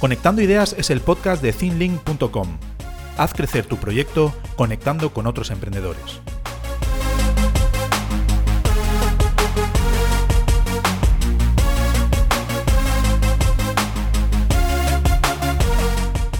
Conectando 0.00 0.42
Ideas 0.42 0.74
es 0.78 0.90
el 0.90 1.00
podcast 1.00 1.42
de 1.42 1.52
thinlink.com. 1.52 2.58
Haz 3.16 3.32
crecer 3.32 3.66
tu 3.66 3.76
proyecto 3.76 4.32
conectando 4.56 5.12
con 5.12 5.26
otros 5.26 5.50
emprendedores. 5.50 6.20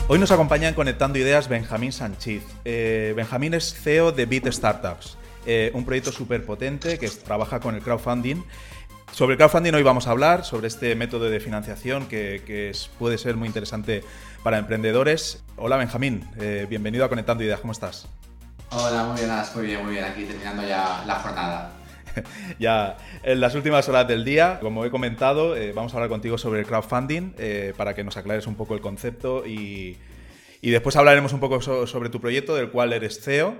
Hoy 0.09 0.19
nos 0.19 0.31
acompaña 0.31 0.69
en 0.69 0.75
Conectando 0.75 1.19
Ideas 1.19 1.49
Benjamín 1.49 1.93
Sánchez. 1.93 2.43
Eh, 2.65 3.13
Benjamín 3.17 3.55
es 3.55 3.75
CEO 3.75 4.13
de 4.13 4.27
Bit 4.27 4.47
Startups, 4.49 5.19
eh, 5.47 5.71
un 5.75 5.85
proyecto 5.85 6.13
súper 6.13 6.45
potente 6.47 6.99
que 6.99 7.09
trabaja 7.09 7.61
con 7.61 7.75
el 7.75 7.83
crowdfunding 7.83 8.43
sobre 9.13 9.33
el 9.33 9.39
crowdfunding 9.39 9.73
hoy 9.73 9.83
vamos 9.83 10.09
a 10.09 10.11
hablar, 10.11 10.45
sobre 10.45 10.67
este 10.67 10.95
método 10.95 11.31
de 11.31 11.41
financiación 11.41 12.07
que, 12.07 12.73
puede 12.99 13.17
ser 13.19 13.37
muy 13.37 13.47
interesante 13.47 14.05
para 14.43 14.59
emprendedores. 14.59 15.43
Hola 15.57 15.77
Benjamín, 15.77 16.29
eh, 16.39 16.67
bienvenido 16.69 17.05
a 17.05 17.09
Conectando 17.09 17.43
Ideas, 17.43 17.61
¿cómo 17.61 17.73
estás? 17.73 18.09
Hola, 18.71 19.05
muy 19.05 19.21
bien, 19.21 19.31
muy 19.55 19.67
bien, 19.67 19.85
muy 19.85 19.93
bien, 19.95 20.05
aquí 20.05 20.25
terminando 20.25 20.67
ya 20.67 21.03
la 21.07 21.15
jornada. 21.15 21.73
ya 22.59 22.97
en 23.23 23.41
las 23.41 23.55
últimas 23.55 23.89
horas 23.89 24.07
del 24.09 24.25
día, 24.25 24.59
como 24.61 24.85
he 24.85 24.91
comentado, 24.91 25.57
eh, 25.57 25.73
vamos 25.73 25.93
a 25.93 25.97
hablar 25.97 26.11
contigo 26.11 26.39
sobre 26.39 26.61
el 26.61 26.67
crowdfunding 26.67 27.35
eh, 27.39 27.73
para 27.77 27.95
que 27.95 28.05
nos 28.05 28.17
aclares 28.17 28.47
un 28.47 28.55
poco 28.55 28.75
el 28.75 28.81
concepto 28.81 29.47
y, 29.47 29.97
después 30.63 30.97
hablaremos 30.97 31.33
un 31.33 31.41
poco 31.41 31.61
sobre 31.61 32.09
tu 32.09 32.21
proyecto 32.21 32.57
del 32.57 32.71
cual 32.71 32.93
eres 32.93 33.21
CEO. 33.21 33.55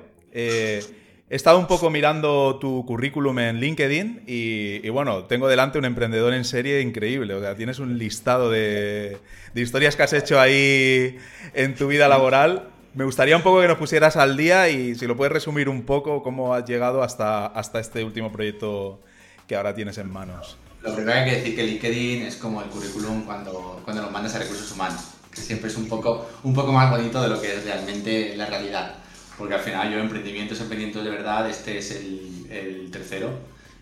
He 1.29 1.35
estado 1.35 1.59
un 1.59 1.67
poco 1.67 1.91
mirando 1.91 2.57
tu 2.61 2.87
currículum 2.87 3.37
en 3.41 3.59
LinkedIn 3.59 4.23
y, 4.29 4.89
bueno, 4.91 5.25
tengo 5.25 5.49
delante 5.49 5.77
un 5.77 5.85
emprendedor 5.85 6.33
en 6.33 6.45
serie 6.45 6.81
increíble. 6.81 7.35
O 7.35 7.41
sea, 7.41 7.57
tienes 7.57 7.81
un 7.81 7.99
listado 7.99 8.49
de, 8.49 9.17
historias 9.53 9.97
que 9.97 10.05
has 10.05 10.13
hecho 10.13 10.39
ahí 10.39 11.19
en 11.53 11.75
tu 11.75 11.89
vida 11.89 12.07
laboral. 12.07 12.69
Me 12.97 13.05
gustaría 13.05 13.37
un 13.37 13.43
poco 13.43 13.61
que 13.61 13.69
nos 13.69 13.79
pusieras 13.79 14.17
al 14.17 14.37
día 14.37 14.69
y 14.69 14.95
si 14.95 15.07
lo 15.07 15.17
puedes 15.17 15.33
resumir 15.33 15.69
un 15.69 15.83
poco, 15.83 16.23
cómo 16.23 16.55
has 16.55 16.65
llegado 16.65 17.03
hasta, 17.03 17.47
hasta 17.47 17.79
este 17.79 18.03
último 18.03 18.33
proyecto 18.33 19.01
que 19.47 19.55
ahora 19.55 19.75
tienes 19.75 19.99
en 19.99 20.11
manos. 20.11 20.57
Lo 20.83 20.95
primero 20.95 21.19
hay 21.19 21.31
que 21.31 21.37
decir 21.37 21.57
que 21.57 21.63
LinkedIn 21.63 22.23
es 22.23 22.37
como 22.37 22.63
el 22.63 22.69
currículum 22.69 23.25
cuando, 23.25 23.81
cuando 23.85 24.03
lo 24.03 24.11
mandas 24.11 24.35
a 24.35 24.39
recursos 24.39 24.73
humanos, 24.73 25.01
que 25.31 25.41
siempre 25.41 25.69
es 25.69 25.77
un 25.77 25.89
poco, 25.89 26.27
un 26.43 26.55
poco 26.55 26.73
más 26.73 26.91
bonito 26.91 27.23
de 27.23 27.29
lo 27.29 27.41
que 27.41 27.55
es 27.55 27.65
realmente 27.65 28.35
la 28.37 28.47
realidad 28.47 28.95
porque 29.37 29.55
al 29.55 29.61
final 29.61 29.93
yo 29.93 29.99
emprendimientos, 29.99 30.61
emprendimientos 30.61 31.05
de 31.05 31.11
verdad, 31.11 31.49
este 31.49 31.79
es 31.79 31.91
el, 31.91 32.47
el 32.51 32.91
tercero 32.91 33.31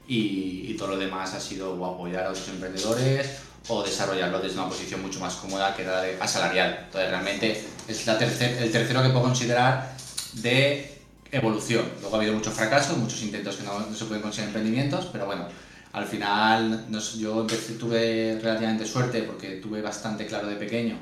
y, 0.09 0.67
y, 0.69 0.77
todo 0.77 0.89
lo 0.89 0.97
demás 0.99 1.33
ha 1.35 1.41
sido 1.41 1.73
apoyar 1.85 2.27
a 2.27 2.31
otros 2.31 2.49
emprendedores 2.49 3.39
o 3.69 3.83
desarrollarlo 3.83 4.41
desde 4.41 4.59
una 4.59 4.69
posición 4.69 5.03
mucho 5.03 5.21
más 5.21 5.35
cómoda 5.35 5.75
que 5.75 5.85
la 5.85 6.03
de 6.03 6.17
asalarial. 6.21 6.85
Entonces 6.87 7.11
realmente 7.11 7.65
es 7.89 8.07
la 8.07 8.19
tercer, 8.19 8.63
el 8.63 8.71
tercero 8.71 9.03
que 9.03 9.09
puedo 9.09 9.25
considerar 9.25 9.95
de 10.35 11.01
evolución. 11.31 11.85
Luego 12.01 12.17
ha 12.17 12.19
habido 12.19 12.35
muchos 12.35 12.55
fracasos, 12.55 12.97
muchos 12.99 13.23
intentos 13.23 13.57
que 13.57 13.65
no, 13.65 13.81
no 13.81 13.95
se 13.95 14.05
pueden 14.05 14.23
conseguir 14.23 14.49
emprendimientos, 14.49 15.07
pero 15.13 15.27
bueno, 15.27 15.47
al 15.93 16.07
final 16.07 16.87
yo 17.19 17.47
tuve 17.79 18.39
relativamente 18.43 18.85
suerte 18.85 19.23
porque 19.23 19.57
tuve 19.57 19.81
bastante 19.81 20.27
claro 20.27 20.49
de 20.49 20.57
pequeño 20.57 20.99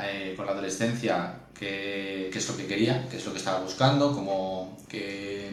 eh, 0.00 0.34
con 0.36 0.46
la 0.46 0.52
adolescencia 0.52 1.34
qué, 1.58 2.28
qué, 2.32 2.38
es 2.38 2.48
lo 2.48 2.56
que 2.56 2.66
quería, 2.66 3.06
qué 3.08 3.16
es 3.16 3.24
lo 3.24 3.32
que 3.32 3.38
estaba 3.38 3.60
buscando, 3.60 4.12
como 4.12 4.76
que, 4.88 5.50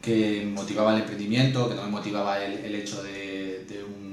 que 0.00 0.44
motivaba 0.52 0.94
el 0.94 1.02
emprendimiento, 1.02 1.68
que 1.68 1.76
no 1.76 1.82
me 1.82 1.90
motivaba 1.90 2.44
el, 2.44 2.64
el 2.64 2.74
hecho 2.74 3.02
de, 3.02 3.64
de, 3.68 3.84
un, 3.84 4.11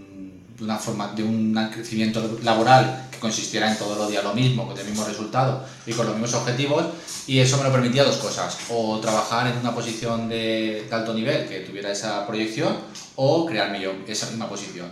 una 0.62 0.78
forma, 0.78 1.14
de 1.14 1.24
un 1.24 1.53
crecimiento 1.74 2.40
laboral 2.44 3.08
que 3.12 3.20
consistiera 3.20 3.72
en 3.72 3.78
todos 3.78 3.97
los 3.97 4.09
días 4.09 4.24
lo 4.24 4.34
mismo, 4.34 4.68
con 4.68 4.78
el 4.78 4.86
mismo 4.86 5.06
resultado 5.06 5.66
y 5.86 5.94
con 5.94 6.06
los 6.06 6.16
mismos 6.16 6.34
objetivos. 6.34 6.86
Y 7.28 7.40
eso 7.40 7.58
me 7.58 7.64
lo 7.64 7.72
permitía 7.72 8.03
dos 8.03 8.18
cosas, 8.18 8.58
o 8.69 9.00
trabajar 9.00 9.48
en 9.48 9.58
una 9.58 9.74
posición 9.74 10.30
de, 10.30 10.86
de 10.90 10.96
alto 10.96 11.14
nivel 11.14 11.48
que 11.48 11.59
tuviera 11.62 11.92
esa 11.92 12.25
proyección, 12.25 12.78
o 13.16 13.46
crearme 13.46 13.81
yo 13.81 13.94
esa 14.08 14.28
misma 14.28 14.50
posición. 14.50 14.90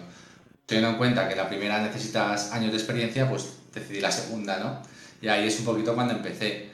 Teniendo 0.66 0.92
en 0.92 0.98
cuenta 0.98 1.30
que 1.30 1.36
la 1.36 1.48
primera 1.48 1.82
necesitas 1.82 2.52
años 2.52 2.72
de 2.72 2.78
experiencia, 2.78 3.30
pues 3.30 3.46
decidí 3.74 4.02
la 4.02 4.12
segunda, 4.12 4.60
¿no? 4.60 4.82
Y 5.22 5.30
ahí 5.30 5.48
es 5.48 5.60
un 5.60 5.66
poquito 5.66 5.96
cuando 5.96 6.14
empecé. 6.14 6.70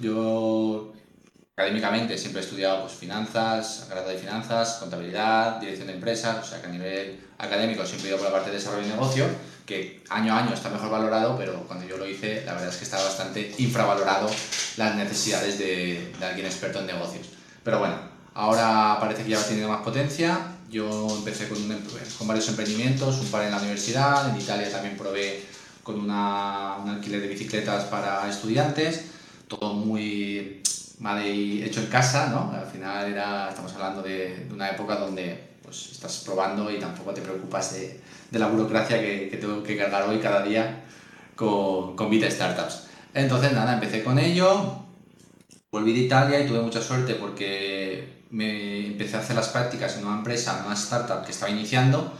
Yo 0.00 0.92
académicamente 1.60 2.16
siempre 2.16 2.40
he 2.40 2.44
estudiado 2.44 2.80
pues, 2.82 2.94
finanzas, 2.94 3.86
grado 3.90 4.08
de 4.08 4.16
finanzas, 4.16 4.78
contabilidad, 4.80 5.60
dirección 5.60 5.88
de 5.88 5.94
empresas, 5.94 6.38
o 6.42 6.48
sea 6.48 6.60
que 6.60 6.68
a 6.68 6.70
nivel 6.70 7.20
académico 7.36 7.84
siempre 7.84 8.08
he 8.08 8.10
ido 8.10 8.18
por 8.18 8.28
la 8.28 8.32
parte 8.32 8.50
de 8.50 8.56
desarrollo 8.56 8.86
de 8.86 8.92
negocio, 8.94 9.26
que 9.66 10.02
año 10.08 10.32
a 10.32 10.38
año 10.38 10.54
está 10.54 10.70
mejor 10.70 10.90
valorado, 10.90 11.36
pero 11.36 11.62
cuando 11.66 11.86
yo 11.86 11.98
lo 11.98 12.08
hice 12.08 12.44
la 12.46 12.54
verdad 12.54 12.70
es 12.70 12.76
que 12.76 12.84
estaba 12.84 13.04
bastante 13.04 13.54
infravalorado 13.58 14.28
las 14.78 14.96
necesidades 14.96 15.58
de, 15.58 16.12
alguien 16.22 16.46
experto 16.46 16.80
en 16.80 16.86
negocios. 16.86 17.26
Pero 17.62 17.78
bueno, 17.78 17.96
ahora 18.32 18.96
parece 18.98 19.22
que 19.24 19.30
ya 19.30 19.38
va 19.38 19.76
más 19.76 19.82
potencia. 19.82 20.56
Yo 20.70 21.14
empecé 21.14 21.48
con, 21.48 21.68
varios 22.26 22.48
emprendimientos, 22.48 23.18
un 23.18 23.26
par 23.26 23.44
en 23.44 23.50
la 23.50 23.58
universidad, 23.58 24.30
en 24.30 24.40
Italia 24.40 24.70
también 24.70 24.96
probé 24.96 25.44
con 25.82 26.00
un 26.00 26.10
alquiler 26.10 27.20
de 27.20 27.28
bicicletas 27.28 27.84
para 27.84 28.28
estudiantes, 28.30 29.02
todo 29.48 29.74
muy 29.74 30.59
hecho 31.62 31.80
en 31.80 31.86
casa, 31.86 32.28
¿no? 32.28 32.52
Al 32.52 32.66
final 32.66 33.10
era, 33.10 33.48
estamos 33.48 33.72
hablando 33.74 34.02
de, 34.02 34.44
de 34.46 34.54
una 34.54 34.70
época 34.70 34.96
donde 34.96 35.50
pues, 35.62 35.92
estás 35.92 36.22
probando 36.24 36.70
y 36.70 36.78
tampoco 36.78 37.12
te 37.12 37.22
preocupas 37.22 37.72
de, 37.74 38.00
de 38.30 38.38
la 38.38 38.48
burocracia 38.48 39.00
que, 39.00 39.28
que, 39.30 39.36
tengo 39.38 39.62
que 39.62 39.76
cargar 39.76 40.08
hoy 40.08 40.18
cada 40.18 40.42
día 40.42 40.84
con, 41.34 41.96
con 41.96 42.10
Vita 42.10 42.30
Startups. 42.30 42.88
Entonces, 43.14 43.52
nada, 43.52 43.74
empecé 43.74 44.04
con 44.04 44.18
ello, 44.18 44.84
volví 45.72 45.92
de 45.92 46.00
Italia 46.00 46.40
y 46.40 46.46
tuve 46.46 46.60
mucha 46.60 46.82
suerte 46.82 47.14
porque 47.14 48.24
me 48.30 48.86
empecé 48.86 49.16
a 49.16 49.20
hacer 49.20 49.36
las 49.36 49.48
prácticas 49.48 49.96
en 49.96 50.06
una 50.06 50.16
empresa, 50.18 50.58
en 50.58 50.66
una 50.66 50.74
startup 50.74 51.24
que 51.24 51.32
estaba 51.32 51.50
iniciando, 51.50 52.12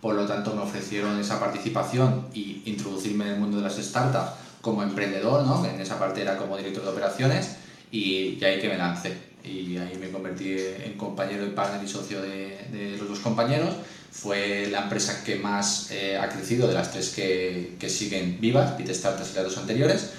por 0.00 0.14
lo 0.14 0.26
tanto 0.26 0.54
me 0.54 0.62
ofrecieron 0.62 1.18
esa 1.18 1.40
participación 1.40 2.28
y 2.32 2.62
introducirme 2.66 3.26
en 3.26 3.32
el 3.32 3.40
mundo 3.40 3.58
de 3.58 3.64
las 3.64 3.76
startups 3.76 4.30
como 4.62 4.82
emprendedor, 4.82 5.44
¿no? 5.44 5.64
en 5.64 5.80
esa 5.80 5.98
parte 5.98 6.22
era 6.22 6.36
como 6.36 6.56
director 6.56 6.84
de 6.84 6.90
operaciones 6.90 7.57
y, 7.90 8.42
ahí 8.44 8.60
que 8.60 8.68
me 8.68 8.76
lancé 8.76 9.12
y 9.44 9.76
ahí 9.76 9.96
me 9.98 10.10
convertí 10.10 10.56
en 10.84 10.94
compañero 10.96 11.46
y 11.46 11.50
partner 11.50 11.82
y 11.82 11.88
socio 11.88 12.20
de, 12.20 12.58
de 12.72 12.96
los 12.98 13.08
dos 13.08 13.20
compañeros. 13.20 13.74
Fue 14.10 14.68
la 14.70 14.82
empresa 14.82 15.22
que 15.24 15.36
más 15.36 15.90
eh, 15.90 16.18
ha 16.18 16.28
crecido 16.28 16.66
de 16.66 16.74
las 16.74 16.90
tres 16.90 17.10
que, 17.10 17.76
que 17.78 17.88
siguen 17.88 18.38
vivas, 18.40 18.76
BitStartups 18.76 19.32
y 19.32 19.34
las 19.34 19.44
dos 19.44 19.58
anteriores. 19.58 20.10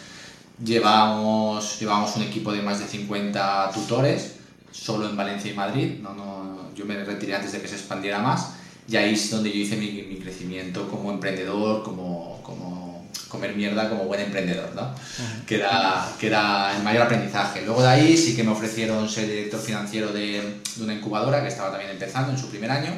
Llevamos, 0.64 1.80
llevamos 1.80 2.16
un 2.16 2.24
equipo 2.24 2.52
de 2.52 2.62
más 2.62 2.80
de 2.80 2.86
50 2.86 3.72
tutores, 3.74 4.36
solo 4.72 5.10
en 5.10 5.18
Valencia 5.18 5.52
y 5.52 5.56
Madrid. 5.56 6.00
No, 6.02 6.14
no, 6.14 6.74
yo 6.76 6.86
me 6.86 7.04
retiré 7.04 7.36
antes 7.36 7.52
de 7.52 7.62
que 7.62 7.68
se 7.68 7.76
expandiera 7.76 8.20
más 8.20 8.54
y 8.90 8.98
ahí 8.98 9.14
es 9.14 9.30
donde 9.30 9.52
yo 9.52 9.58
hice 9.58 9.76
mi, 9.76 9.92
mi 10.04 10.18
crecimiento 10.18 10.90
como 10.90 11.12
emprendedor, 11.12 11.84
como, 11.84 12.40
como, 12.42 12.69
comer 13.30 13.56
mierda 13.56 13.88
como 13.88 14.06
buen 14.06 14.20
emprendedor, 14.20 14.74
¿no? 14.76 14.94
que, 15.48 15.56
era, 15.56 16.12
que 16.20 16.28
era 16.28 16.76
el 16.76 16.84
mayor 16.84 17.04
aprendizaje. 17.04 17.62
Luego 17.62 17.82
de 17.82 17.88
ahí 17.88 18.18
sí 18.18 18.36
que 18.36 18.44
me 18.44 18.52
ofrecieron 18.52 19.08
ser 19.08 19.28
director 19.28 19.62
financiero 19.62 20.12
de, 20.12 20.62
de 20.76 20.84
una 20.84 20.94
incubadora 20.94 21.42
que 21.42 21.48
estaba 21.48 21.70
también 21.72 21.92
empezando 21.92 22.32
en 22.32 22.38
su 22.38 22.50
primer 22.50 22.72
año 22.72 22.92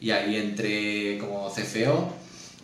y 0.00 0.10
ahí 0.10 0.36
entré 0.36 1.18
como 1.18 1.50
CFO 1.50 2.14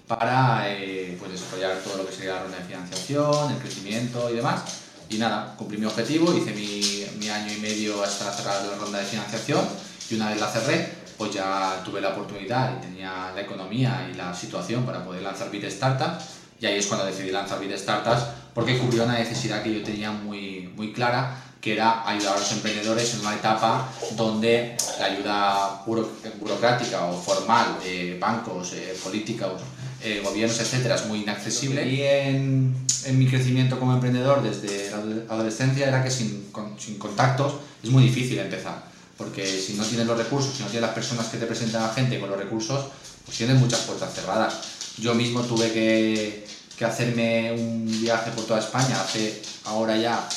para 0.07 0.73
eh, 0.73 1.17
pues 1.19 1.33
desarrollar 1.33 1.79
todo 1.79 1.99
lo 1.99 2.07
que 2.07 2.13
sería 2.13 2.35
la 2.35 2.43
ronda 2.43 2.59
de 2.59 2.65
financiación, 2.65 3.51
el 3.51 3.59
crecimiento 3.59 4.31
y 4.31 4.37
demás. 4.37 4.63
Y 5.09 5.19
nada, 5.19 5.55
cumplí 5.57 5.79
mi 5.79 5.87
objetivo, 5.87 6.37
hice 6.37 6.53
mi, 6.53 7.07
mi 7.19 7.29
año 7.29 7.53
y 7.53 7.61
medio 7.61 8.03
hasta 8.03 8.33
cerrar 8.33 8.65
la 8.65 8.77
ronda 8.77 8.99
de 8.99 9.05
financiación 9.05 9.65
y 10.11 10.15
una 10.15 10.31
vez 10.31 10.41
la 10.41 10.49
cerré, 10.49 10.93
pues 11.17 11.33
ya 11.33 11.83
tuve 11.85 12.01
la 12.01 12.11
oportunidad 12.11 12.77
y 12.77 12.81
tenía 12.87 13.33
la 13.35 13.41
economía 13.41 14.09
y 14.13 14.17
la 14.17 14.35
situación 14.35 14.85
para 14.85 15.05
poder 15.05 15.23
lanzar 15.23 15.51
Bit 15.51 15.65
Startup 15.65 16.19
y 16.61 16.67
ahí 16.67 16.79
es 16.79 16.87
cuando 16.87 17.07
decidí 17.07 17.31
lanzar 17.31 17.61
Bit 17.61 17.77
Startups 17.77 18.23
porque 18.55 18.79
cubrió 18.79 19.05
una 19.05 19.19
necesidad 19.19 19.63
que 19.63 19.75
yo 19.75 19.83
tenía 19.83 20.11
muy, 20.11 20.71
muy 20.77 20.93
clara 20.93 21.43
que 21.61 21.73
era 21.73 22.09
ayudar 22.09 22.37
a 22.37 22.39
los 22.39 22.53
emprendedores 22.53 23.15
en 23.15 23.21
una 23.21 23.35
etapa 23.35 23.89
donde 24.17 24.77
la 24.99 25.07
ayuda 25.07 25.83
burocrática 25.85 27.05
o 27.07 27.21
formal 27.21 27.79
de 27.83 28.17
bancos, 28.21 28.73
eh, 28.75 28.97
políticos, 29.03 29.63
eh, 30.01 30.23
gobiernos, 30.25 30.61
etcétera, 30.61 30.95
es 30.95 31.07
muy 31.07 31.23
inaccesible. 31.23 31.85
Y 31.89 32.03
en, 32.03 32.77
en, 33.05 33.19
mi 33.19 33.27
crecimiento 33.27 33.81
como 33.81 33.95
emprendedor 33.95 34.45
desde 34.45 34.91
la 34.93 35.35
adolescencia 35.35 35.89
era 35.89 36.05
que 36.05 36.11
sin, 36.11 36.53
con, 36.53 36.79
sin 36.79 36.99
contactos 36.99 37.55
es 37.83 37.91
muy 37.91 38.05
difícil 38.05 38.39
empezar 38.39 38.85
porque 39.17 39.47
si 39.47 39.75
no 39.75 39.85
tienes 39.85 40.07
los 40.07 40.19
recursos, 40.19 40.55
si 40.55 40.63
no 40.63 40.69
tienes 40.69 40.83
las 40.83 40.95
personas 40.95 41.27
que 41.29 41.39
te 41.39 41.47
presentan 41.47 41.85
a 41.85 41.89
gente 41.89 42.21
con 42.21 42.29
los 42.29 42.39
recursos, 42.39 42.87
pues 43.25 43.37
tienes 43.37 43.57
muchas 43.57 43.81
puertas 43.81 44.15
cerradas. 44.15 44.55
Yo 44.99 45.15
mismo 45.15 45.43
tuve 45.43 45.73
que, 45.73 46.47
que 46.79 46.85
hacerme 46.85 47.53
un 47.53 47.87
viaje 48.01 48.31
por 48.33 48.45
toda 48.45 48.61
España 48.61 49.01
hace 49.01 49.43
ahora 49.65 49.97
ya 49.97 50.29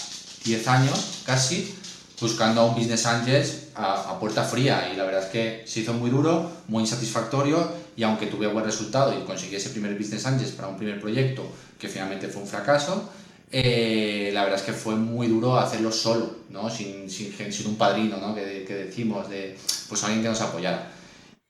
10 0.43 0.67
años 0.67 1.21
casi 1.25 1.75
buscando 2.19 2.61
a 2.61 2.65
un 2.65 2.75
business 2.75 3.05
angels 3.05 3.69
a, 3.75 4.19
puerta 4.19 4.43
fría 4.43 4.91
y 4.93 4.97
la 4.97 5.05
verdad 5.05 5.23
es 5.23 5.29
que 5.29 5.63
se 5.65 5.81
hizo 5.81 5.93
muy 5.93 6.09
duro, 6.09 6.51
muy 6.67 6.83
insatisfactorio 6.83 7.71
y 7.95 8.03
aunque 8.03 8.25
tuve 8.27 8.47
buen 8.47 8.65
resultado 8.65 9.17
y 9.17 9.23
conseguí 9.23 9.55
ese 9.55 9.69
primer 9.69 9.97
business 9.97 10.25
angels 10.25 10.51
para 10.51 10.67
un 10.67 10.77
primer 10.77 10.99
proyecto 10.99 11.49
que 11.79 11.87
finalmente 11.87 12.27
fue 12.27 12.41
un 12.41 12.47
fracaso, 12.47 13.09
eh, 13.51 14.31
la 14.33 14.43
verdad 14.43 14.59
es 14.59 14.65
que 14.65 14.73
fue 14.73 14.95
muy 14.95 15.27
duro 15.27 15.57
hacerlo 15.57 15.91
solo, 15.91 16.35
¿no? 16.49 16.69
sin, 16.69 17.09
sin, 17.09 17.33
sin 17.51 17.67
un 17.67 17.77
padrino 17.77 18.17
¿no? 18.17 18.35
que, 18.35 18.65
que, 18.67 18.75
decimos, 18.75 19.29
de 19.29 19.57
pues 19.87 20.03
alguien 20.03 20.21
que 20.21 20.29
nos 20.29 20.41
apoyara. 20.41 20.91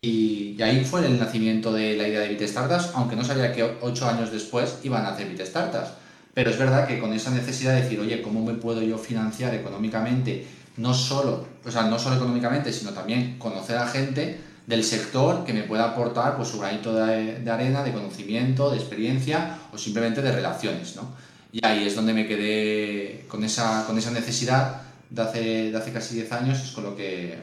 Y, 0.01 0.61
ahí 0.61 0.85
fue 0.85 1.05
el 1.05 1.19
nacimiento 1.19 1.73
de 1.73 1.95
la 1.97 2.07
idea 2.07 2.21
de 2.21 2.29
Bit 2.29 2.43
Startups, 2.43 2.91
aunque 2.93 3.15
no 3.15 3.23
sabía 3.23 3.51
que 3.51 3.77
ocho 3.81 4.07
años 4.07 4.31
después 4.31 4.79
iban 4.83 5.05
a 5.05 5.09
hacer 5.09 5.27
Bit 5.27 5.41
Startups. 5.41 5.89
Pero 6.33 6.51
es 6.51 6.57
verdad 6.57 6.87
que 6.87 6.99
con 6.99 7.11
esa 7.13 7.31
necesidad 7.31 7.73
de 7.73 7.81
decir, 7.81 7.99
oye, 7.99 8.21
¿cómo 8.21 8.43
me 8.45 8.53
puedo 8.53 8.81
yo 8.81 8.97
financiar 8.97 9.53
económicamente? 9.55 10.47
No 10.77 10.93
solo, 10.93 11.45
o 11.65 11.71
sea, 11.71 11.83
no 11.83 11.99
solo 11.99 12.15
económicamente, 12.15 12.71
sino 12.71 12.91
también 12.91 13.37
conocer 13.37 13.77
a 13.77 13.87
gente 13.87 14.39
del 14.67 14.83
sector 14.83 15.43
que 15.43 15.51
me 15.51 15.63
pueda 15.63 15.85
aportar 15.85 16.37
pues, 16.37 16.49
su 16.49 16.59
granito 16.59 16.93
de, 16.93 17.39
de 17.39 17.51
arena, 17.51 17.83
de 17.83 17.91
conocimiento, 17.91 18.69
de 18.69 18.77
experiencia 18.77 19.57
o 19.73 19.77
simplemente 19.77 20.21
de 20.21 20.31
relaciones. 20.31 20.95
¿no? 20.95 21.11
Y 21.51 21.65
ahí 21.65 21.87
es 21.87 21.95
donde 21.95 22.13
me 22.13 22.27
quedé 22.27 23.25
con 23.27 23.43
esa, 23.43 23.85
con 23.87 23.97
esa 23.97 24.11
necesidad 24.11 24.81
de 25.09 25.21
hace, 25.21 25.71
de 25.71 25.77
hace 25.77 25.91
casi 25.91 26.15
10 26.15 26.31
años, 26.31 26.63
es 26.63 26.71
con 26.71 26.83
lo 26.83 26.95
que, 26.95 27.35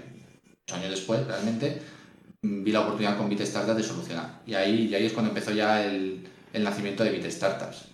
ocho 0.64 0.76
años 0.76 0.91
después 0.91 1.26
realmente, 1.26 1.82
vi 2.64 2.72
la 2.72 2.81
oportunidad 2.81 3.16
con 3.16 3.28
Bit 3.28 3.43
Startups 3.43 3.76
de 3.76 3.82
solucionar. 3.82 4.43
Y 4.46 4.54
ahí, 4.54 4.94
es 4.94 5.12
cuando 5.12 5.31
empezó 5.31 5.52
ya 5.52 5.84
el, 5.84 6.28
nacimiento 6.52 7.04
de 7.04 7.10
Bit 7.10 7.26
Startups. 7.26 7.88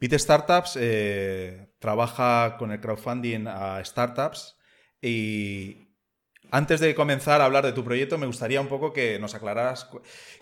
Bit 0.00 0.14
Startups 0.14 0.76
eh, 0.80 1.68
trabaja 1.78 2.56
con 2.58 2.70
el 2.70 2.80
crowdfunding 2.80 3.46
a 3.48 3.84
startups 3.84 4.56
y 5.02 5.88
antes 6.50 6.80
de 6.80 6.94
comenzar 6.94 7.40
a 7.40 7.44
hablar 7.44 7.64
de 7.64 7.72
tu 7.72 7.84
proyecto 7.84 8.16
me 8.16 8.26
gustaría 8.26 8.60
un 8.60 8.68
poco 8.68 8.92
que 8.92 9.18
nos 9.18 9.34
aclararas 9.34 9.88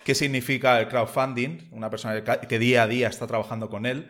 qué 0.05 0.15
significa 0.15 0.79
el 0.79 0.87
crowdfunding, 0.87 1.69
una 1.71 1.89
persona 1.89 2.23
que 2.23 2.59
día 2.59 2.83
a 2.83 2.87
día 2.87 3.07
está 3.07 3.27
trabajando 3.27 3.69
con 3.69 3.85
él, 3.85 4.09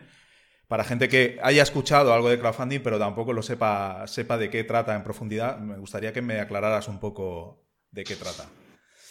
para 0.68 0.84
gente 0.84 1.08
que 1.08 1.38
haya 1.42 1.62
escuchado 1.62 2.12
algo 2.12 2.28
de 2.28 2.38
crowdfunding 2.38 2.80
pero 2.80 2.98
tampoco 2.98 3.32
lo 3.32 3.42
sepa, 3.42 4.06
sepa 4.06 4.36
de 4.36 4.50
qué 4.50 4.64
trata 4.64 4.94
en 4.94 5.02
profundidad, 5.02 5.58
me 5.58 5.78
gustaría 5.78 6.12
que 6.12 6.22
me 6.22 6.40
aclararas 6.40 6.88
un 6.88 7.00
poco 7.00 7.64
de 7.90 8.04
qué 8.04 8.16
trata. 8.16 8.46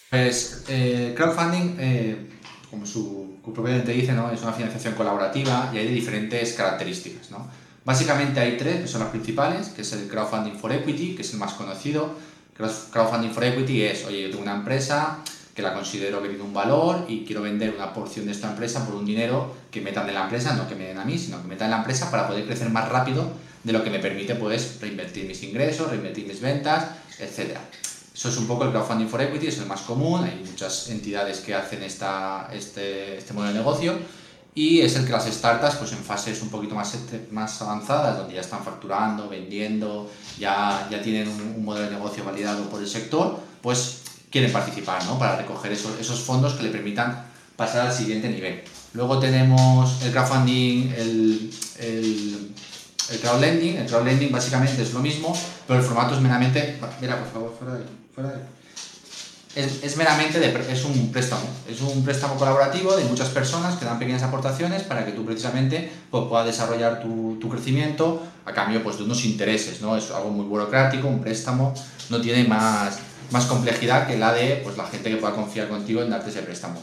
Pues 0.09 0.63
eh, 0.69 1.13
crowdfunding, 1.15 1.75
eh, 1.79 2.29
como 2.69 2.85
su, 2.85 3.39
propiamente 3.43 3.91
dice, 3.91 4.13
¿no? 4.13 4.31
es 4.31 4.41
una 4.41 4.53
financiación 4.53 4.93
colaborativa 4.95 5.69
y 5.73 5.77
hay 5.77 5.85
de 5.85 5.93
diferentes 5.93 6.53
características. 6.53 7.31
¿no? 7.31 7.47
Básicamente 7.83 8.39
hay 8.39 8.57
tres 8.57 8.81
que 8.81 8.87
son 8.87 9.01
las 9.01 9.09
principales, 9.09 9.69
que 9.69 9.81
es 9.81 9.91
el 9.93 10.07
crowdfunding 10.07 10.57
for 10.57 10.71
equity, 10.71 11.15
que 11.15 11.23
es 11.23 11.33
el 11.33 11.39
más 11.39 11.53
conocido. 11.53 12.15
Crowdfunding 12.55 13.31
for 13.31 13.43
equity 13.43 13.83
es, 13.83 14.05
oye, 14.05 14.23
yo 14.23 14.29
tengo 14.29 14.43
una 14.43 14.55
empresa 14.55 15.19
que 15.53 15.61
la 15.61 15.73
considero 15.73 16.21
que 16.21 16.29
tiene 16.29 16.43
un 16.43 16.53
valor 16.53 17.05
y 17.07 17.25
quiero 17.25 17.41
vender 17.41 17.73
una 17.75 17.93
porción 17.93 18.27
de 18.27 18.31
esta 18.31 18.49
empresa 18.49 18.85
por 18.85 18.95
un 18.95 19.05
dinero 19.05 19.55
que 19.71 19.81
metan 19.81 20.07
en 20.07 20.15
la 20.15 20.23
empresa, 20.23 20.53
no 20.53 20.67
que 20.67 20.75
me 20.75 20.85
den 20.85 20.99
a 20.99 21.05
mí, 21.05 21.17
sino 21.17 21.41
que 21.41 21.47
metan 21.47 21.65
en 21.65 21.71
la 21.71 21.77
empresa 21.77 22.11
para 22.11 22.27
poder 22.27 22.45
crecer 22.45 22.69
más 22.69 22.87
rápido 22.89 23.31
de 23.63 23.73
lo 23.73 23.83
que 23.83 23.89
me 23.89 23.99
permite 23.99 24.35
pues, 24.35 24.77
reinvertir 24.79 25.25
mis 25.25 25.41
ingresos, 25.43 25.89
reinvertir 25.89 26.27
mis 26.27 26.39
ventas, 26.41 26.91
etc. 27.19 27.57
Eso 28.17 28.29
es 28.29 28.37
un 28.37 28.47
poco 28.47 28.63
el 28.63 28.71
crowdfunding 28.71 29.07
for 29.07 29.21
equity, 29.21 29.45
es 29.45 29.59
el 29.59 29.67
más 29.67 29.81
común, 29.81 30.23
hay 30.23 30.43
muchas 30.43 30.89
entidades 30.89 31.39
que 31.39 31.53
hacen 31.53 31.83
esta, 31.83 32.49
este, 32.51 33.19
este 33.19 33.31
modelo 33.31 33.53
de 33.53 33.59
negocio 33.59 33.93
y 34.55 34.81
es 34.81 34.95
el 34.95 35.05
que 35.05 35.11
las 35.11 35.27
startups 35.27 35.75
pues 35.75 35.91
en 35.91 35.99
fases 35.99 36.41
un 36.41 36.49
poquito 36.49 36.73
más, 36.73 36.97
más 37.29 37.61
avanzadas, 37.61 38.17
donde 38.17 38.33
ya 38.33 38.41
están 38.41 38.63
facturando, 38.63 39.29
vendiendo, 39.29 40.09
ya, 40.39 40.87
ya 40.89 40.99
tienen 40.99 41.27
un, 41.27 41.63
modelo 41.63 41.85
de 41.85 41.93
negocio 41.93 42.23
validado 42.23 42.67
por 42.71 42.81
el 42.81 42.87
sector, 42.87 43.39
pues 43.61 44.01
quieren 44.31 44.51
participar 44.51 45.05
¿no? 45.05 45.19
para 45.19 45.35
recoger 45.35 45.73
esos, 45.73 45.99
esos 45.99 46.19
fondos 46.19 46.55
que 46.55 46.63
le 46.63 46.69
permitan 46.69 47.23
pasar 47.55 47.85
al 47.85 47.93
siguiente 47.93 48.29
nivel. 48.29 48.63
Luego 48.93 49.19
tenemos 49.19 50.01
el 50.01 50.11
crowdfunding, 50.11 50.91
el, 50.97 51.51
el 53.11 53.19
crowdlending. 53.19 53.77
El 53.77 53.87
crowdlending 53.87 54.31
básicamente 54.31 54.81
es 54.81 54.93
lo 54.93 54.99
mismo, 54.99 55.37
pero 55.67 55.79
el 55.79 55.85
formato 55.85 56.15
es 56.15 56.21
meramente... 56.21 56.79
Mira, 57.01 57.17
por 57.19 57.31
favor, 57.31 57.55
fuera 58.13 58.29
de 58.29 58.35
ahí 58.35 58.41
es, 59.57 59.97
meramente 59.97 60.39
de, 60.39 60.71
es 60.71 60.85
un 60.85 61.11
préstamo, 61.11 61.41
es 61.67 61.81
un 61.81 62.03
préstamo 62.03 62.35
colaborativo 62.35 62.95
de 62.95 63.05
muchas 63.05 63.29
personas 63.29 63.75
que 63.75 63.85
dan 63.85 63.97
pequeñas 63.97 64.21
aportaciones 64.21 64.83
para 64.83 65.03
que 65.03 65.11
tú 65.13 65.25
precisamente 65.25 65.89
pues, 66.11 66.25
puedas 66.29 66.45
desarrollar 66.45 67.01
tu, 67.01 67.37
tu, 67.41 67.49
crecimiento 67.49 68.21
a 68.45 68.53
cambio 68.53 68.83
pues, 68.83 68.97
de 68.97 69.05
unos 69.05 69.25
intereses, 69.25 69.81
¿no? 69.81 69.97
Es 69.97 70.11
algo 70.11 70.29
muy 70.29 70.45
burocrático, 70.45 71.07
un 71.07 71.21
préstamo, 71.21 71.73
no 72.09 72.21
tiene 72.21 72.47
más, 72.47 72.99
más 73.31 73.45
complejidad 73.45 74.07
que 74.07 74.17
la 74.17 74.31
de 74.33 74.61
pues, 74.63 74.77
la 74.77 74.85
gente 74.85 75.09
que 75.09 75.17
pueda 75.17 75.33
confiar 75.33 75.67
contigo 75.67 76.03
en 76.03 76.11
darte 76.11 76.29
ese 76.29 76.43
préstamo. 76.43 76.79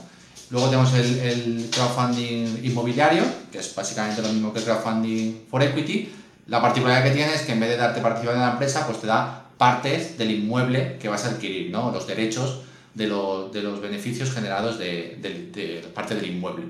Luego 0.50 0.68
tenemos 0.68 0.92
el, 0.94 1.18
el 1.18 1.70
crowdfunding 1.70 2.64
inmobiliario, 2.64 3.24
que 3.50 3.58
es 3.58 3.74
básicamente 3.74 4.22
lo 4.22 4.28
mismo 4.28 4.52
que 4.52 4.58
el 4.60 4.64
crowdfunding 4.64 5.46
for 5.50 5.62
equity. 5.62 6.12
La 6.46 6.60
particularidad 6.60 7.04
que 7.04 7.14
tiene 7.14 7.34
es 7.34 7.42
que 7.42 7.52
en 7.52 7.60
vez 7.60 7.70
de 7.70 7.76
darte 7.76 8.00
participación 8.00 8.42
en 8.42 8.46
la 8.46 8.52
empresa, 8.52 8.86
pues 8.86 9.00
te 9.00 9.06
da 9.06 9.44
partes 9.56 10.18
del 10.18 10.30
inmueble 10.30 10.98
que 10.98 11.08
vas 11.08 11.24
a 11.24 11.30
adquirir, 11.30 11.70
¿no? 11.70 11.90
los 11.90 12.06
derechos 12.06 12.60
de, 12.94 13.06
de 13.06 13.62
los 13.62 13.80
beneficios 13.80 14.30
generados 14.30 14.78
de, 14.78 15.18
de, 15.20 15.88
parte 15.94 16.14
del 16.14 16.26
inmueble. 16.26 16.66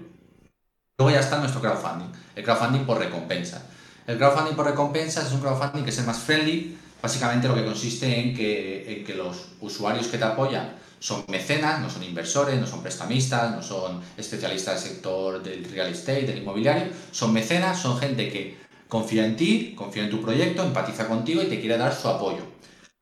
Luego 0.98 1.12
ya 1.12 1.20
está 1.20 1.38
nuestro 1.38 1.60
crowdfunding, 1.60 2.12
el 2.36 2.44
crowdfunding 2.44 2.84
por 2.84 2.98
recompensa. 2.98 3.66
El 4.06 4.18
crowdfunding 4.18 4.54
por 4.54 4.66
recompensa 4.66 5.22
es 5.22 5.32
un 5.32 5.40
crowdfunding 5.40 5.82
que 5.82 5.90
es 5.90 5.98
el 5.98 6.06
más 6.06 6.18
friendly, 6.18 6.76
básicamente 7.02 7.48
lo 7.48 7.54
que 7.54 7.64
consiste 7.64 8.20
en 8.20 8.34
que, 8.34 8.98
en 8.98 9.04
que 9.04 9.14
los 9.14 9.48
usuarios 9.60 10.06
que 10.06 10.18
te 10.18 10.24
apoyan 10.24 10.83
son 11.04 11.22
mecenas, 11.28 11.82
no 11.82 11.90
son 11.90 12.02
inversores, 12.02 12.58
no 12.58 12.66
son 12.66 12.80
prestamistas, 12.80 13.54
no 13.54 13.62
son 13.62 14.00
especialistas 14.16 14.82
del 14.82 14.92
sector 14.94 15.42
del 15.42 15.62
real 15.66 15.88
estate, 15.88 16.22
del 16.22 16.38
inmobiliario, 16.38 16.90
son 17.12 17.30
mecenas, 17.30 17.78
son 17.78 17.98
gente 17.98 18.30
que 18.30 18.56
confía 18.88 19.26
en 19.26 19.36
ti, 19.36 19.74
confía 19.76 20.04
en 20.04 20.10
tu 20.10 20.22
proyecto, 20.22 20.62
empatiza 20.62 21.06
contigo 21.06 21.42
y 21.42 21.48
te 21.48 21.60
quiere 21.60 21.76
dar 21.76 21.94
su 21.94 22.08
apoyo. 22.08 22.46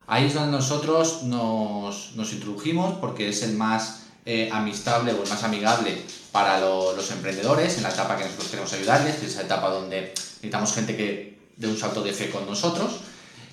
Ahí 0.08 0.26
es 0.26 0.34
donde 0.34 0.50
nosotros 0.50 1.22
nos, 1.22 2.16
nos 2.16 2.32
introdujimos 2.32 2.94
porque 2.94 3.28
es 3.28 3.44
el 3.44 3.52
más 3.52 4.06
eh, 4.26 4.50
amistable 4.52 5.12
o 5.12 5.22
el 5.22 5.28
más 5.28 5.44
amigable 5.44 5.96
para 6.32 6.58
los 6.58 7.08
emprendedores 7.12 7.76
en 7.76 7.84
la 7.84 7.90
etapa 7.90 8.16
que 8.16 8.24
nosotros 8.24 8.48
queremos 8.48 8.72
ayudarles, 8.72 9.14
que 9.14 9.26
es 9.26 9.32
esa 9.34 9.42
etapa 9.42 9.70
donde 9.70 10.08
necesitamos 10.08 10.74
gente 10.74 10.96
que 10.96 11.38
dé 11.56 11.68
un 11.68 11.78
salto 11.78 12.02
de 12.02 12.12
fe 12.12 12.30
con 12.30 12.46
nosotros 12.46 12.94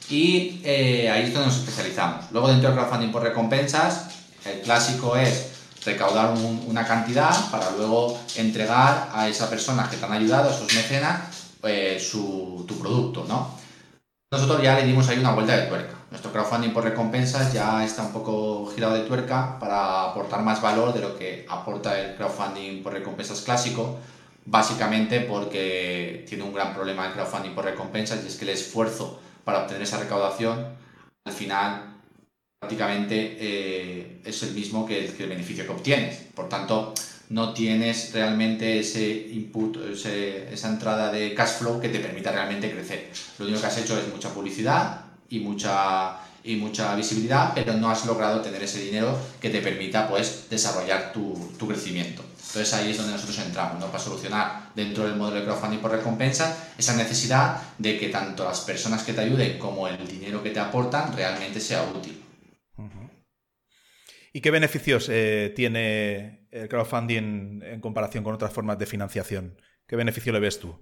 y 0.10 0.60
eh, 0.64 1.08
ahí 1.08 1.26
es 1.26 1.34
donde 1.34 1.50
nos 1.50 1.58
especializamos. 1.58 2.32
Luego 2.32 2.48
dentro 2.48 2.72
del 2.72 2.80
crowdfunding 2.80 3.12
por 3.12 3.22
recompensas, 3.22 4.19
el 4.46 4.62
clásico 4.62 5.16
es 5.16 5.52
recaudar 5.86 6.34
una 6.68 6.86
cantidad 6.86 7.50
para 7.52 7.72
luego 7.72 8.20
entregar 8.36 9.10
a 9.14 9.28
esa 9.28 9.50
persona 9.50 9.90
que 9.90 9.98
te 9.98 10.06
han 10.06 10.12
ayudado, 10.12 10.50
a 10.50 10.54
esos 10.54 10.74
mecenas, 10.74 11.22
eh, 11.64 12.00
su, 12.00 12.66
tu 12.68 12.78
producto, 12.80 13.26
¿no? 13.28 13.58
Nosotros 14.32 14.62
ya 14.62 14.76
le 14.76 14.86
dimos 14.86 15.08
ahí 15.10 15.18
una 15.18 15.32
vuelta 15.32 15.58
de 15.58 15.68
tuerca. 15.68 15.96
Nuestro 16.12 16.32
crowdfunding 16.32 16.72
por 16.72 16.84
recompensas 16.84 17.52
ya 17.54 17.84
está 17.84 18.04
un 18.04 18.12
poco 18.12 18.72
girado 18.74 18.94
de 18.94 19.02
tuerca 19.02 19.58
para 19.60 20.06
aportar 20.06 20.44
más 20.44 20.62
valor 20.62 20.94
de 20.94 21.02
lo 21.02 21.18
que 21.18 21.46
aporta 21.50 22.00
el 22.00 22.16
crowdfunding 22.16 22.84
por 22.84 22.94
recompensas 22.94 23.42
clásico, 23.42 23.98
básicamente 24.46 25.22
porque 25.22 26.26
tiene 26.28 26.44
un 26.44 26.54
gran 26.54 26.74
problema 26.74 27.08
el 27.08 27.14
crowdfunding 27.14 27.56
por 27.56 27.66
recompensas 27.66 28.24
y 28.24 28.28
es 28.28 28.36
que 28.36 28.46
el 28.46 28.52
esfuerzo 28.52 29.20
para 29.44 29.60
obtener 29.60 29.82
esa 29.82 29.98
recaudación 29.98 30.78
al 31.26 31.34
final 31.34 31.89
prácticamente 32.70 33.38
eh, 33.40 34.22
es 34.24 34.44
el 34.44 34.54
mismo 34.54 34.86
que 34.86 35.06
el, 35.06 35.28
beneficio 35.28 35.66
que 35.66 35.72
obtienes. 35.72 36.18
Por 36.36 36.48
tanto, 36.48 36.94
no 37.30 37.54
tienes 37.54 38.12
realmente 38.14 38.80
ese 38.80 39.10
input, 39.10 39.78
esa 39.78 40.70
entrada 40.70 41.12
de 41.12 41.34
cash 41.34 41.60
flow 41.60 41.80
que 41.80 41.90
te 41.90 42.00
permita 42.00 42.32
realmente 42.32 42.72
crecer. 42.72 43.10
Lo 43.40 43.46
único 43.46 43.62
que 43.62 43.68
has 43.68 43.78
hecho 43.78 43.98
es 43.98 44.08
mucha 44.14 44.30
publicidad 44.34 45.02
y 45.30 45.40
mucha, 45.40 46.20
y 46.44 46.58
mucha 46.58 46.96
visibilidad, 46.96 47.54
pero 47.56 47.74
no 47.74 47.90
has 47.90 48.06
logrado 48.06 48.42
tener 48.42 48.62
ese 48.62 48.80
dinero 48.84 49.18
que 49.42 49.50
te 49.50 49.62
permita 49.62 50.08
pues, 50.08 50.46
desarrollar 50.50 51.12
tu, 51.12 51.54
tu 51.58 51.68
crecimiento. 51.68 52.24
Entonces 52.48 52.74
ahí 52.74 52.92
es 52.92 52.98
donde 52.98 53.14
nosotros 53.14 53.40
entramos, 53.40 53.80
¿no? 53.80 53.88
para 53.88 54.04
solucionar 54.04 54.70
dentro 54.76 55.06
del 55.06 55.16
modelo 55.16 55.40
de 55.40 55.46
crowdfunding 55.46 55.80
por 55.80 55.92
recompensa 55.92 56.56
esa 56.78 56.96
necesidad 56.96 57.62
de 57.78 58.00
que 58.00 58.10
tanto 58.10 58.44
las 58.44 58.62
personas 58.62 59.04
que 59.04 59.14
te 59.14 59.22
ayuden 59.22 59.60
como 59.60 59.88
el 59.88 60.08
dinero 60.08 60.42
que 60.42 60.50
te 60.50 60.60
aportan 60.60 61.16
realmente 61.16 61.60
sea 61.60 61.84
útil. 61.84 62.29
¿Y 64.32 64.42
qué 64.42 64.52
beneficios 64.52 65.10
eh, 65.10 65.52
tiene 65.56 66.48
el 66.52 66.70
crowdfunding 66.70 67.62
en 67.64 67.82
comparación 67.82 68.24
con 68.24 68.34
otras 68.34 68.54
formas 68.54 68.78
de 68.78 68.86
financiación? 68.86 69.60
¿Qué 69.88 69.96
beneficio 69.96 70.32
le 70.32 70.40
ves 70.40 70.60
tú? 70.60 70.76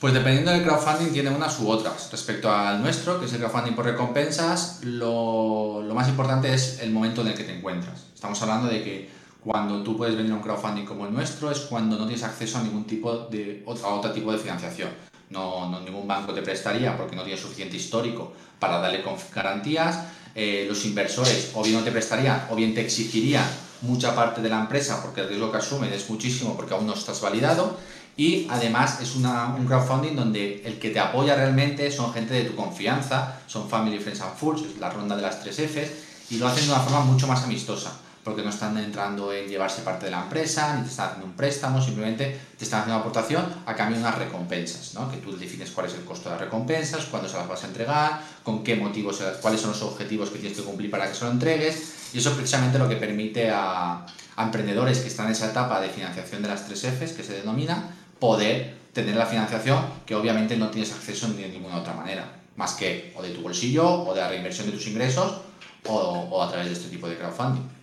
Pues 0.00 0.14
dependiendo 0.14 0.52
del 0.52 0.62
crowdfunding 0.62 1.12
tiene 1.12 1.30
unas 1.30 1.58
u 1.58 1.68
otras. 1.68 2.10
Respecto 2.12 2.52
al 2.52 2.80
nuestro, 2.80 3.18
que 3.18 3.26
es 3.26 3.32
el 3.32 3.40
crowdfunding 3.40 3.74
por 3.74 3.84
recompensas, 3.84 4.84
lo, 4.84 5.82
más 5.92 6.08
importante 6.08 6.54
es 6.54 6.80
el 6.80 6.92
momento 6.92 7.22
en 7.22 7.28
el 7.28 7.34
que 7.34 7.44
te 7.44 7.56
encuentras. 7.56 8.06
Estamos 8.14 8.40
hablando 8.42 8.68
de 8.68 8.84
que 8.84 9.10
cuando 9.42 9.82
tú 9.82 9.96
puedes 9.96 10.16
venir 10.16 10.32
un 10.32 10.40
crowdfunding 10.40 10.84
como 10.84 11.06
el 11.06 11.12
nuestro 11.12 11.50
es 11.50 11.60
cuando 11.60 11.96
no 11.98 12.06
tienes 12.06 12.24
acceso 12.24 12.58
a 12.58 12.62
ningún 12.62 12.84
tipo 12.84 13.26
de 13.26 13.64
a 13.66 13.88
otro 13.88 14.12
tipo 14.12 14.30
de 14.30 14.38
financiación. 14.38 14.90
no, 15.30 15.80
ningún 15.80 16.06
banco 16.06 16.32
te 16.32 16.42
prestaría 16.42 16.96
porque 16.96 17.16
no 17.16 17.22
tiene 17.22 17.38
suficiente 17.38 17.76
histórico 17.76 18.32
para 18.60 18.78
darle 18.78 19.02
garantías. 19.34 20.04
Eh, 20.40 20.66
los 20.68 20.84
inversores 20.84 21.50
o 21.54 21.64
bien 21.64 21.74
no 21.74 21.82
te 21.82 21.90
prestarían 21.90 22.46
o 22.48 22.54
bien 22.54 22.72
te 22.72 22.80
exigirían 22.80 23.44
mucha 23.82 24.14
parte 24.14 24.40
de 24.40 24.48
la 24.48 24.60
empresa 24.60 25.02
porque 25.02 25.22
el 25.22 25.28
riesgo 25.30 25.50
que 25.50 25.58
asumen 25.58 25.92
es 25.92 26.08
muchísimo 26.08 26.54
porque 26.56 26.74
aún 26.74 26.86
no 26.86 26.94
estás 26.94 27.20
validado. 27.20 27.76
Y 28.16 28.46
además 28.48 29.00
es 29.02 29.16
un 29.16 29.66
crowdfunding 29.66 30.14
donde 30.14 30.62
el 30.64 30.78
que 30.78 30.90
te 30.90 31.00
apoya 31.00 31.34
realmente 31.34 31.90
son 31.90 32.12
gente 32.12 32.34
de 32.34 32.44
tu 32.44 32.54
confianza, 32.54 33.40
son 33.48 33.68
Family, 33.68 33.98
Friends 33.98 34.20
and 34.20 34.36
Fools, 34.36 34.62
es 34.62 34.78
la 34.78 34.90
ronda 34.90 35.16
de 35.16 35.22
las 35.22 35.42
tres 35.42 35.56
Fs, 35.56 35.90
y 36.30 36.36
lo 36.36 36.46
hacen 36.46 36.66
de 36.66 36.72
una 36.72 36.82
forma 36.82 37.00
mucho 37.00 37.26
más 37.26 37.42
amistosa 37.42 37.92
porque 38.28 38.42
no 38.42 38.50
están 38.50 38.76
entrando 38.76 39.32
en 39.32 39.48
llevarse 39.48 39.80
parte 39.80 40.04
de 40.04 40.10
la 40.10 40.20
empresa, 40.20 40.76
ni 40.76 40.82
te 40.82 40.90
están 40.90 41.06
haciendo 41.06 41.26
un 41.28 41.32
préstamo, 41.32 41.80
simplemente 41.80 42.38
te 42.58 42.64
están 42.64 42.80
haciendo 42.80 42.96
una 42.96 43.00
aportación 43.00 43.42
a 43.64 43.74
cambio 43.74 43.96
de 43.96 44.02
unas 44.02 44.18
recompensas, 44.18 44.92
¿no? 44.92 45.10
que 45.10 45.16
tú 45.16 45.34
defines 45.34 45.70
cuál 45.70 45.86
es 45.86 45.94
el 45.94 46.04
costo 46.04 46.28
de 46.28 46.34
las 46.34 46.44
recompensas, 46.44 47.06
cuándo 47.06 47.26
se 47.26 47.38
las 47.38 47.48
vas 47.48 47.64
a 47.64 47.68
entregar, 47.68 48.20
con 48.42 48.62
qué 48.62 48.76
motivos, 48.76 49.22
cuáles 49.40 49.62
son 49.62 49.70
los 49.70 49.80
objetivos 49.80 50.28
que 50.28 50.40
tienes 50.40 50.58
que 50.58 50.62
cumplir 50.62 50.90
para 50.90 51.08
que 51.08 51.14
se 51.14 51.24
lo 51.24 51.30
entregues, 51.30 52.10
y 52.12 52.18
eso 52.18 52.28
es 52.28 52.36
precisamente 52.36 52.78
lo 52.78 52.86
que 52.86 52.96
permite 52.96 53.50
a, 53.50 54.04
a 54.36 54.44
emprendedores 54.44 54.98
que 54.98 55.08
están 55.08 55.24
en 55.24 55.32
esa 55.32 55.48
etapa 55.48 55.80
de 55.80 55.88
financiación 55.88 56.42
de 56.42 56.48
las 56.48 56.66
tres 56.66 56.84
Fs, 56.84 57.12
que 57.12 57.22
se 57.22 57.32
denomina, 57.32 57.94
poder 58.18 58.76
tener 58.92 59.16
la 59.16 59.24
financiación 59.24 59.82
que 60.04 60.14
obviamente 60.14 60.54
no 60.58 60.68
tienes 60.68 60.92
acceso 60.92 61.28
ni 61.28 61.44
de 61.44 61.48
ninguna 61.48 61.78
otra 61.78 61.94
manera, 61.94 62.30
más 62.56 62.74
que 62.74 63.14
o 63.16 63.22
de 63.22 63.30
tu 63.30 63.40
bolsillo, 63.40 64.02
o 64.02 64.12
de 64.12 64.20
la 64.20 64.28
reinversión 64.28 64.66
de 64.66 64.74
tus 64.74 64.86
ingresos, 64.86 65.40
o, 65.86 65.94
o 65.94 66.42
a 66.42 66.50
través 66.50 66.66
de 66.66 66.74
este 66.74 66.90
tipo 66.90 67.08
de 67.08 67.16
crowdfunding 67.16 67.77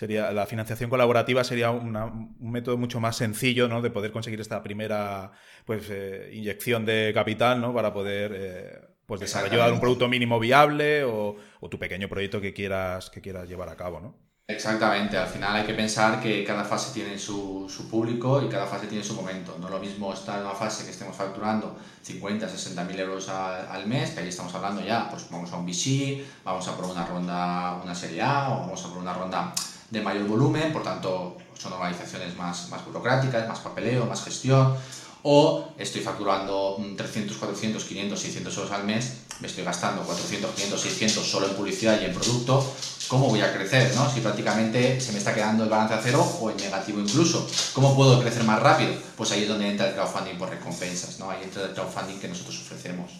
sería 0.00 0.32
la 0.32 0.46
financiación 0.46 0.88
colaborativa 0.88 1.44
sería 1.44 1.70
un 1.70 2.34
método 2.40 2.78
mucho 2.78 3.00
más 3.00 3.16
sencillo 3.16 3.68
¿no? 3.68 3.82
de 3.82 3.90
poder 3.90 4.12
conseguir 4.12 4.40
esta 4.40 4.62
primera 4.62 5.32
pues, 5.66 5.88
eh, 5.90 6.30
inyección 6.32 6.86
de 6.86 7.12
capital 7.12 7.60
¿no? 7.60 7.74
para 7.74 7.92
poder 7.92 8.32
eh, 8.34 8.80
pues, 9.04 9.20
desarrollar 9.20 9.70
un 9.70 9.78
producto 9.78 10.08
mínimo 10.08 10.40
viable 10.40 11.04
o, 11.04 11.36
tu 11.70 11.78
pequeño 11.78 12.08
proyecto 12.08 12.40
que 12.40 12.54
quieras, 12.54 13.10
que 13.10 13.20
quieras 13.20 13.46
llevar 13.46 13.68
a 13.68 13.76
cabo. 13.76 14.00
¿no? 14.00 14.16
Exactamente, 14.48 15.18
al 15.18 15.28
final 15.28 15.56
hay 15.56 15.66
que 15.66 15.74
pensar 15.74 16.18
que 16.18 16.44
cada 16.44 16.64
fase 16.64 16.94
tiene 16.94 17.18
su, 17.18 17.68
su, 17.68 17.90
público 17.90 18.42
y 18.42 18.48
cada 18.48 18.66
fase 18.66 18.86
tiene 18.86 19.04
su 19.04 19.12
momento. 19.12 19.58
No 19.60 19.66
es 19.66 19.70
lo 19.70 19.80
mismo 19.80 20.14
estar 20.14 20.38
en 20.38 20.46
una 20.46 20.54
fase 20.54 20.86
que 20.86 20.92
estemos 20.92 21.14
facturando 21.14 21.76
50, 22.00 22.48
60 22.48 22.84
mil 22.84 22.98
euros 22.98 23.28
al, 23.28 23.86
mes, 23.86 24.12
que 24.12 24.20
ahí 24.20 24.28
estamos 24.28 24.54
hablando 24.54 24.80
ya, 24.82 25.10
pues 25.10 25.28
vamos 25.30 25.52
a 25.52 25.58
un 25.58 25.66
VC, 25.66 26.24
vamos 26.42 26.66
a 26.66 26.74
por 26.74 26.86
una 26.86 27.04
ronda, 27.04 27.78
una 27.84 27.94
serie 27.94 28.22
A 28.22 28.48
o 28.48 28.60
vamos 28.60 28.82
a 28.82 28.88
por 28.88 28.96
una 28.96 29.12
ronda 29.12 29.52
de 29.90 30.00
mayor 30.00 30.26
volumen, 30.26 30.72
por 30.72 30.82
tanto 30.82 31.36
son 31.58 31.72
organizaciones 31.72 32.36
más, 32.36 32.68
más 32.70 32.84
burocráticas, 32.84 33.46
más 33.48 33.58
papeleo, 33.60 34.06
más 34.06 34.24
gestión, 34.24 34.76
o 35.22 35.68
estoy 35.76 36.00
facturando 36.00 36.82
300, 36.96 37.36
400, 37.36 37.84
500, 37.84 38.20
600 38.20 38.56
euros 38.56 38.72
al 38.72 38.84
mes, 38.84 39.18
me 39.40 39.48
estoy 39.48 39.64
gastando 39.64 40.02
400, 40.02 40.54
500, 40.54 40.80
600 40.80 41.26
solo 41.26 41.46
en 41.48 41.54
publicidad 41.54 42.00
y 42.00 42.04
en 42.06 42.14
producto, 42.14 42.74
¿cómo 43.08 43.28
voy 43.28 43.40
a 43.40 43.52
crecer? 43.52 43.94
¿no? 43.94 44.10
Si 44.10 44.20
prácticamente 44.20 45.00
se 45.00 45.12
me 45.12 45.18
está 45.18 45.34
quedando 45.34 45.64
el 45.64 45.70
balance 45.70 45.94
a 45.94 46.00
cero 46.02 46.26
o 46.40 46.50
en 46.50 46.56
negativo 46.56 47.00
incluso, 47.00 47.46
¿cómo 47.74 47.94
puedo 47.94 48.20
crecer 48.20 48.44
más 48.44 48.60
rápido? 48.60 48.94
Pues 49.16 49.32
ahí 49.32 49.42
es 49.42 49.48
donde 49.48 49.68
entra 49.68 49.88
el 49.88 49.94
crowdfunding 49.94 50.38
por 50.38 50.48
recompensas, 50.48 51.18
¿no? 51.18 51.30
ahí 51.30 51.42
entra 51.42 51.64
el 51.64 51.72
crowdfunding 51.72 52.18
que 52.18 52.28
nosotros 52.28 52.58
ofrecemos. 52.60 53.10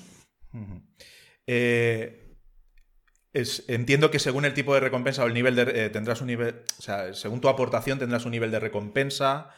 eh, 1.47 2.20
entiendo 3.33 4.11
que 4.11 4.19
según 4.19 4.45
el 4.45 4.55
tipo 4.55 4.75
de 4.75 4.81
recompensa 4.81 5.25
o 5.25 5.27
el 5.27 5.35
nivel 5.35 5.55
de. 5.57 5.87
Eh, 5.87 5.91
tendrás 5.91 6.21
un 6.21 6.29
nivel. 6.29 6.63
O 6.79 6.83
sea, 6.83 7.15
según 7.15 7.41
tu 7.41 7.49
aportación 7.49 7.99
tendrás 7.99 8.25
un 8.25 8.33
nivel 8.33 8.51
de 8.51 8.61
recompensa 8.61 9.51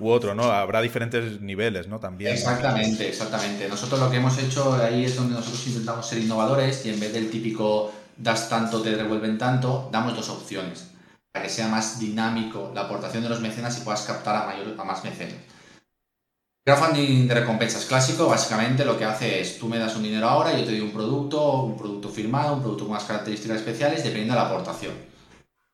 u 0.00 0.08
otro, 0.08 0.34
¿no? 0.34 0.44
Habrá 0.44 0.80
diferentes 0.80 1.40
niveles, 1.40 1.86
¿no? 1.86 2.00
También. 2.00 2.32
Exactamente, 2.32 3.08
exactamente. 3.08 3.68
Nosotros 3.68 4.00
lo 4.00 4.10
que 4.10 4.16
hemos 4.16 4.38
hecho 4.38 4.74
ahí 4.74 5.04
es 5.04 5.16
donde 5.16 5.34
nosotros 5.34 5.66
intentamos 5.66 6.06
ser 6.06 6.18
innovadores 6.18 6.84
y 6.86 6.90
en 6.90 6.98
vez 6.98 7.12
del 7.12 7.30
típico 7.30 7.92
das 8.16 8.48
tanto, 8.48 8.82
te 8.82 8.96
devuelven 8.96 9.38
tanto, 9.38 9.88
damos 9.92 10.14
dos 10.16 10.28
opciones. 10.30 10.88
Para 11.32 11.44
que 11.44 11.50
sea 11.50 11.68
más 11.68 12.00
dinámico 12.00 12.72
la 12.74 12.82
aportación 12.82 13.22
de 13.22 13.28
los 13.28 13.40
mecenas 13.40 13.78
y 13.78 13.82
puedas 13.82 14.02
captar 14.02 14.36
a, 14.36 14.46
mayor, 14.46 14.74
a 14.78 14.84
más 14.84 15.04
mecenas. 15.04 15.36
Crowdfunding 16.62 17.26
de 17.26 17.34
recompensas 17.34 17.86
clásico, 17.86 18.28
básicamente 18.28 18.84
lo 18.84 18.98
que 18.98 19.06
hace 19.06 19.40
es, 19.40 19.58
tú 19.58 19.66
me 19.66 19.78
das 19.78 19.96
un 19.96 20.02
dinero 20.02 20.28
ahora, 20.28 20.52
yo 20.52 20.62
te 20.62 20.72
doy 20.72 20.80
un 20.82 20.90
producto, 20.90 21.62
un 21.62 21.78
producto 21.78 22.10
firmado, 22.10 22.54
un 22.54 22.60
producto 22.60 22.84
con 22.84 22.92
unas 22.92 23.04
características 23.04 23.56
especiales, 23.56 24.04
dependiendo 24.04 24.34
de 24.34 24.40
la 24.40 24.46
aportación. 24.46 24.92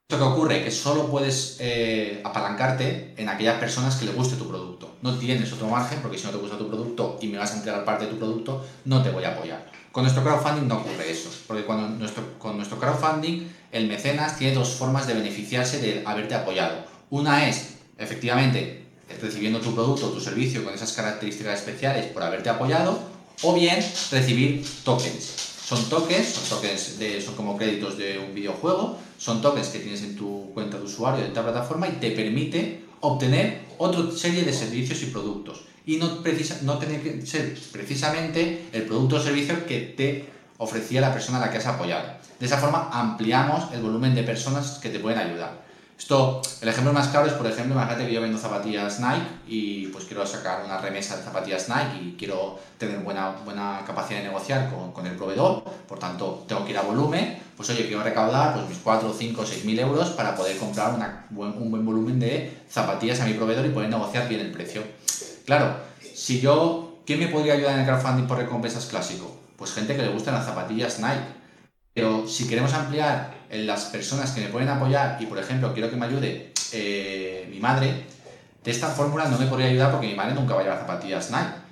Lo 0.08 0.16
que 0.16 0.22
ocurre 0.22 0.62
que 0.62 0.70
solo 0.70 1.08
puedes 1.08 1.56
eh, 1.58 2.20
apalancarte 2.24 3.14
en 3.16 3.28
aquellas 3.28 3.58
personas 3.58 3.96
que 3.96 4.04
le 4.04 4.12
guste 4.12 4.36
tu 4.36 4.46
producto. 4.46 4.94
No 5.02 5.18
tienes 5.18 5.52
otro 5.52 5.66
margen, 5.66 5.98
porque 6.00 6.18
si 6.18 6.24
no 6.24 6.30
te 6.30 6.38
gusta 6.38 6.56
tu 6.56 6.68
producto 6.68 7.18
y 7.20 7.26
me 7.26 7.38
vas 7.38 7.50
a 7.50 7.56
entregar 7.56 7.84
parte 7.84 8.04
de 8.04 8.12
tu 8.12 8.18
producto, 8.18 8.64
no 8.84 9.02
te 9.02 9.10
voy 9.10 9.24
a 9.24 9.30
apoyar. 9.32 9.66
Con 9.90 10.04
nuestro 10.04 10.22
crowdfunding 10.22 10.68
no 10.68 10.76
ocurre 10.76 11.10
eso, 11.10 11.30
porque 11.48 11.64
cuando 11.64 11.88
nuestro, 11.88 12.38
con 12.38 12.56
nuestro 12.56 12.78
crowdfunding 12.78 13.48
el 13.72 13.88
mecenas 13.88 14.38
tiene 14.38 14.54
dos 14.54 14.76
formas 14.76 15.08
de 15.08 15.14
beneficiarse 15.14 15.80
de 15.80 16.04
haberte 16.06 16.36
apoyado. 16.36 16.84
Una 17.10 17.48
es, 17.48 17.78
efectivamente, 17.98 18.85
recibiendo 19.20 19.60
tu 19.60 19.74
producto 19.74 20.06
o 20.06 20.10
tu 20.10 20.20
servicio 20.20 20.64
con 20.64 20.74
esas 20.74 20.92
características 20.92 21.60
especiales 21.60 22.06
por 22.06 22.22
haberte 22.22 22.48
apoyado, 22.48 22.98
o 23.42 23.54
bien 23.54 23.84
recibir 24.10 24.64
tokens. 24.84 25.46
Son 25.66 25.82
tokens, 25.88 26.28
son 26.28 26.58
tokens 26.58 26.98
de, 26.98 27.20
son 27.20 27.34
como 27.34 27.56
créditos 27.56 27.98
de 27.98 28.18
un 28.18 28.34
videojuego, 28.34 28.98
son 29.18 29.42
tokens 29.42 29.68
que 29.68 29.80
tienes 29.80 30.02
en 30.02 30.16
tu 30.16 30.52
cuenta 30.54 30.78
de 30.78 30.84
usuario 30.84 31.22
de 31.22 31.28
esta 31.28 31.42
plataforma 31.42 31.88
y 31.88 31.92
te 31.92 32.10
permite 32.12 32.84
obtener 33.00 33.62
otra 33.78 34.10
serie 34.16 34.44
de 34.44 34.52
servicios 34.52 35.02
y 35.02 35.06
productos. 35.06 35.64
Y 35.84 35.96
no, 35.96 36.22
precisa, 36.22 36.60
no 36.62 36.78
tener 36.78 37.02
que 37.02 37.26
ser 37.26 37.58
precisamente 37.72 38.66
el 38.72 38.82
producto 38.82 39.16
o 39.16 39.20
servicio 39.20 39.66
que 39.66 39.80
te 39.80 40.28
ofrecía 40.58 41.00
la 41.00 41.12
persona 41.12 41.38
a 41.38 41.40
la 41.42 41.50
que 41.50 41.58
has 41.58 41.66
apoyado. 41.66 42.10
De 42.38 42.46
esa 42.46 42.58
forma 42.58 42.90
ampliamos 42.92 43.72
el 43.72 43.82
volumen 43.82 44.14
de 44.14 44.22
personas 44.22 44.78
que 44.78 44.90
te 44.90 44.98
pueden 44.98 45.18
ayudar. 45.18 45.65
Esto, 45.98 46.42
el 46.60 46.68
ejemplo 46.68 46.92
más 46.92 47.08
claro 47.08 47.26
es, 47.26 47.32
por 47.32 47.46
ejemplo, 47.46 47.74
imagínate 47.74 48.06
que 48.06 48.12
yo 48.12 48.20
vendo 48.20 48.38
zapatillas 48.38 49.00
Nike 49.00 49.26
y 49.48 49.86
pues 49.86 50.04
quiero 50.04 50.26
sacar 50.26 50.62
una 50.64 50.78
remesa 50.78 51.16
de 51.16 51.22
zapatillas 51.22 51.68
Nike 51.68 52.04
y 52.04 52.16
quiero 52.18 52.58
tener 52.78 52.98
buena, 52.98 53.30
buena 53.44 53.82
capacidad 53.86 54.20
de 54.20 54.26
negociar 54.26 54.70
con, 54.70 54.92
con 54.92 55.06
el 55.06 55.16
proveedor, 55.16 55.64
por 55.88 55.98
tanto 55.98 56.44
tengo 56.46 56.64
que 56.64 56.72
ir 56.72 56.78
a 56.78 56.82
volumen, 56.82 57.38
pues 57.56 57.70
oye, 57.70 57.86
quiero 57.86 58.02
recaudar 58.02 58.54
pues, 58.54 58.68
mis 58.68 58.78
4, 58.78 59.14
5, 59.16 59.46
6 59.46 59.64
mil 59.64 59.78
euros 59.78 60.10
para 60.10 60.36
poder 60.36 60.58
comprar 60.58 60.94
una, 60.94 61.26
un 61.30 61.70
buen 61.70 61.84
volumen 61.84 62.20
de 62.20 62.64
zapatillas 62.68 63.20
a 63.20 63.24
mi 63.24 63.32
proveedor 63.32 63.64
y 63.64 63.70
poder 63.70 63.88
negociar 63.88 64.28
bien 64.28 64.42
el 64.42 64.52
precio. 64.52 64.82
Claro, 65.46 65.76
si 66.14 66.40
yo, 66.40 66.98
¿quién 67.06 67.20
me 67.20 67.28
podría 67.28 67.54
ayudar 67.54 67.72
en 67.72 67.80
el 67.80 67.86
crowdfunding 67.86 68.26
por 68.26 68.36
recompensas 68.36 68.84
clásico? 68.84 69.34
Pues 69.56 69.72
gente 69.72 69.96
que 69.96 70.02
le 70.02 70.08
gustan 70.10 70.34
las 70.34 70.44
zapatillas 70.44 70.98
Nike 70.98 71.36
pero 71.96 72.28
si 72.28 72.46
queremos 72.46 72.74
ampliar 72.74 73.32
en 73.50 73.66
las 73.66 73.86
personas 73.86 74.32
que 74.32 74.40
me 74.40 74.48
pueden 74.48 74.68
apoyar 74.68 75.18
y, 75.20 75.26
por 75.26 75.38
ejemplo, 75.38 75.72
quiero 75.72 75.90
que 75.90 75.96
me 75.96 76.06
ayude 76.06 76.52
eh, 76.72 77.48
mi 77.50 77.60
madre, 77.60 78.04
de 78.64 78.70
esta 78.70 78.88
fórmula 78.88 79.26
no 79.28 79.38
me 79.38 79.46
podría 79.46 79.68
ayudar 79.68 79.92
porque 79.92 80.08
mi 80.08 80.14
madre 80.14 80.34
nunca 80.34 80.54
va 80.54 80.60
a 80.60 80.64
llevar 80.64 80.80
zapatillas 80.80 81.30
Nike. 81.30 81.66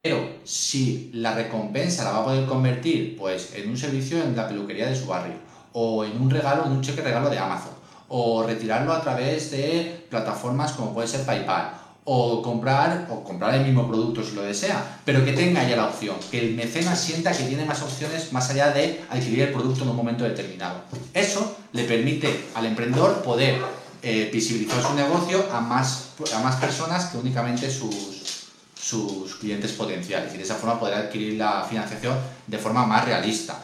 Pero 0.00 0.38
si 0.44 1.10
la 1.14 1.34
recompensa 1.34 2.04
la 2.04 2.12
va 2.12 2.18
a 2.20 2.24
poder 2.24 2.46
convertir 2.46 3.16
pues, 3.16 3.54
en 3.54 3.68
un 3.68 3.76
servicio 3.76 4.22
en 4.22 4.36
la 4.36 4.46
peluquería 4.46 4.86
de 4.86 4.94
su 4.94 5.06
barrio, 5.06 5.34
o 5.72 6.04
en 6.04 6.20
un 6.20 6.30
regalo, 6.30 6.66
en 6.66 6.72
un 6.72 6.80
cheque 6.80 7.02
regalo 7.02 7.28
de 7.28 7.38
Amazon, 7.38 7.72
o 8.08 8.44
retirarlo 8.44 8.92
a 8.92 9.02
través 9.02 9.50
de 9.50 10.06
plataformas 10.08 10.72
como 10.72 10.94
puede 10.94 11.08
ser 11.08 11.26
PayPal, 11.26 11.72
o 12.10 12.40
comprar, 12.40 13.06
o 13.10 13.22
comprar 13.22 13.54
el 13.54 13.66
mismo 13.66 13.86
producto 13.86 14.24
si 14.24 14.34
lo 14.34 14.40
desea, 14.40 14.98
pero 15.04 15.26
que 15.26 15.34
tenga 15.34 15.68
ya 15.68 15.76
la 15.76 15.88
opción, 15.88 16.16
que 16.30 16.40
el 16.40 16.54
mecenas 16.54 16.98
sienta 16.98 17.36
que 17.36 17.44
tiene 17.44 17.66
más 17.66 17.82
opciones 17.82 18.32
más 18.32 18.48
allá 18.48 18.70
de 18.70 19.04
adquirir 19.10 19.42
el 19.42 19.52
producto 19.52 19.82
en 19.82 19.90
un 19.90 19.96
momento 19.96 20.24
determinado. 20.24 20.80
Eso 21.12 21.58
le 21.72 21.84
permite 21.84 22.46
al 22.54 22.64
emprendedor 22.64 23.22
poder 23.22 23.60
eh, 24.00 24.30
visibilizar 24.32 24.82
su 24.82 24.94
negocio 24.94 25.44
a 25.52 25.60
más, 25.60 26.12
a 26.34 26.38
más 26.40 26.56
personas 26.56 27.10
que 27.10 27.18
únicamente 27.18 27.70
sus, 27.70 28.46
sus 28.74 29.34
clientes 29.34 29.72
potenciales 29.72 30.32
y 30.32 30.38
de 30.38 30.44
esa 30.44 30.54
forma 30.54 30.80
poder 30.80 30.94
adquirir 30.94 31.34
la 31.34 31.66
financiación 31.68 32.16
de 32.46 32.56
forma 32.56 32.86
más 32.86 33.04
realista. 33.04 33.60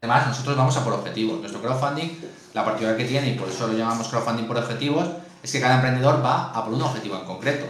Además, 0.00 0.28
nosotros 0.28 0.56
vamos 0.56 0.76
a 0.76 0.84
por 0.84 0.92
objetivos. 0.92 1.40
Nuestro 1.40 1.60
crowdfunding, 1.60 2.20
la 2.54 2.64
particularidad 2.64 2.98
que 2.98 3.08
tiene, 3.08 3.30
y 3.30 3.34
por 3.36 3.48
eso 3.48 3.66
lo 3.66 3.76
llamamos 3.76 4.06
crowdfunding 4.06 4.46
por 4.46 4.58
objetivos, 4.58 5.08
es 5.42 5.52
que 5.52 5.60
cada 5.60 5.76
emprendedor 5.76 6.24
va 6.24 6.50
a 6.50 6.64
por 6.64 6.74
un 6.74 6.82
objetivo 6.82 7.16
en 7.18 7.24
concreto. 7.24 7.66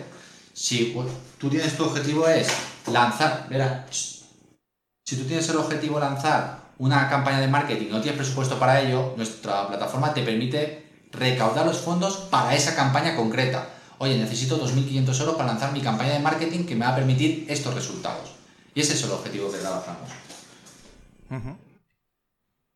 Si 0.52 0.96
tú 1.38 1.48
tienes 1.48 1.76
tu 1.76 1.84
objetivo 1.84 2.26
es 2.28 2.48
lanzar, 2.86 3.46
verá, 3.48 3.86
si 3.90 5.16
tú 5.16 5.24
tienes 5.24 5.48
el 5.48 5.56
objetivo 5.56 5.98
lanzar 6.00 6.68
una 6.78 7.08
campaña 7.08 7.40
de 7.40 7.48
marketing 7.48 7.90
no 7.90 8.00
tienes 8.00 8.18
presupuesto 8.18 8.58
para 8.58 8.80
ello, 8.80 9.14
nuestra 9.16 9.66
plataforma 9.68 10.14
te 10.14 10.22
permite 10.22 10.86
recaudar 11.12 11.66
los 11.66 11.78
fondos 11.78 12.16
para 12.30 12.54
esa 12.54 12.74
campaña 12.74 13.16
concreta. 13.16 13.68
Oye, 13.98 14.16
necesito 14.16 14.60
2.500 14.60 15.20
euros 15.20 15.36
para 15.36 15.48
lanzar 15.48 15.72
mi 15.72 15.80
campaña 15.80 16.12
de 16.12 16.20
marketing 16.20 16.64
que 16.64 16.76
me 16.76 16.84
va 16.84 16.92
a 16.92 16.96
permitir 16.96 17.46
estos 17.48 17.74
resultados. 17.74 18.30
Y 18.74 18.80
ese 18.80 18.94
es 18.94 19.02
el 19.02 19.10
objetivo 19.10 19.50
que 19.50 19.58
trabajamos. 19.58 20.08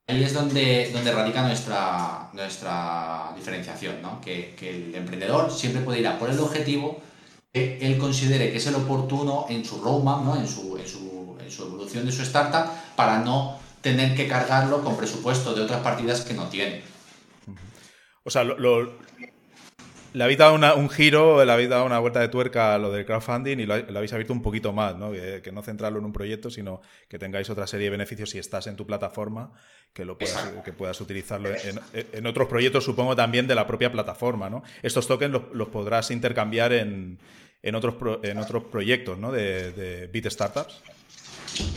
Ahí 0.09 0.25
es 0.25 0.35
donde, 0.35 0.90
donde 0.92 1.12
radica 1.12 1.42
nuestra, 1.42 2.30
nuestra 2.32 3.32
diferenciación, 3.37 4.02
¿no? 4.02 4.21
que, 4.21 4.54
que, 4.59 4.71
el 4.71 4.94
emprendedor 4.94 5.50
siempre 5.50 5.82
puede 5.82 6.00
ir 6.00 6.09
a 6.09 6.18
por 6.18 6.28
el 6.28 6.38
objetivo 6.40 7.00
que 7.52 7.78
él 7.80 7.99
considere 7.99 8.50
que 8.50 8.56
es 8.56 8.66
el 8.66 8.75
oportuno 8.75 9.47
en 9.49 9.64
su 9.64 9.80
roadmap, 9.80 10.25
¿no? 10.25 10.37
en, 10.37 10.49
su, 10.49 10.76
en, 10.76 10.88
su, 10.88 11.37
en 11.38 11.50
su 11.50 11.64
evolución 11.64 12.04
de 12.06 12.12
su 12.12 12.23
startup, 12.23 12.73
para 12.97 13.18
no 13.18 13.59
tener 13.80 14.16
que 14.16 14.26
cargarlo 14.26 14.82
con 14.82 14.97
presupuesto 14.97 15.54
de 15.54 15.62
otras 15.62 15.82
partidas 15.82 16.23
que 16.23 16.35
no 16.35 16.49
tiene. 16.49 16.82
O 18.25 18.30
sea, 18.30 18.44
lo, 18.44 18.99
le 20.12 20.25
habéis 20.25 20.38
dado 20.38 20.54
un 20.54 20.90
giro, 20.90 21.45
le 21.45 21.52
habéis 21.52 21.69
dado 21.69 21.85
una 21.85 21.99
vuelta 21.99 22.21
de 22.21 22.28
tuerca 22.28 22.75
a 22.75 22.78
lo 22.78 22.90
del 22.90 23.04
crowdfunding 23.07 23.59
y 23.59 23.66
lo, 23.66 23.75
habéis 23.75 24.12
abierto 24.12 24.33
un 24.33 24.42
poquito 24.42 24.73
más, 24.73 24.97
¿no? 24.97 25.12
Que, 25.12 25.50
no 25.52 25.62
centrarlo 25.62 25.99
en 25.99 26.04
un 26.04 26.12
proyecto, 26.12 26.50
sino 26.50 26.81
que 27.09 27.19
tengáis 27.19 27.49
otra 27.50 27.66
serie 27.66 27.87
de 27.87 27.90
beneficios 27.90 28.31
si 28.31 28.38
estás 28.38 28.66
en 28.66 28.76
tu 28.76 28.87
plataforma, 28.87 29.52
que, 29.92 30.04
lo 30.04 30.19
puedas, 30.19 30.50
que 30.64 30.73
puedas 30.73 31.00
utilizarlo 31.00 31.50
en, 32.12 32.26
otros 32.26 32.49
proyectos, 32.49 32.85
supongo 32.85 33.16
también 33.16 33.47
de 33.47 33.54
la 33.54 33.66
propia 33.66 33.90
plataforma, 33.90 34.50
¿no? 34.50 34.62
Estos 34.83 35.07
tokens 35.07 35.40
los, 35.52 35.69
podrás 35.69 36.11
intercambiar 36.11 36.73
en, 36.73 37.19
otros, 37.75 37.95
en 38.23 38.38
otros 38.38 38.64
proyectos, 38.64 39.19
¿no? 39.19 39.33
De, 39.33 39.73
de 39.73 40.07
Bit 40.09 40.26
Startups. 40.31 40.83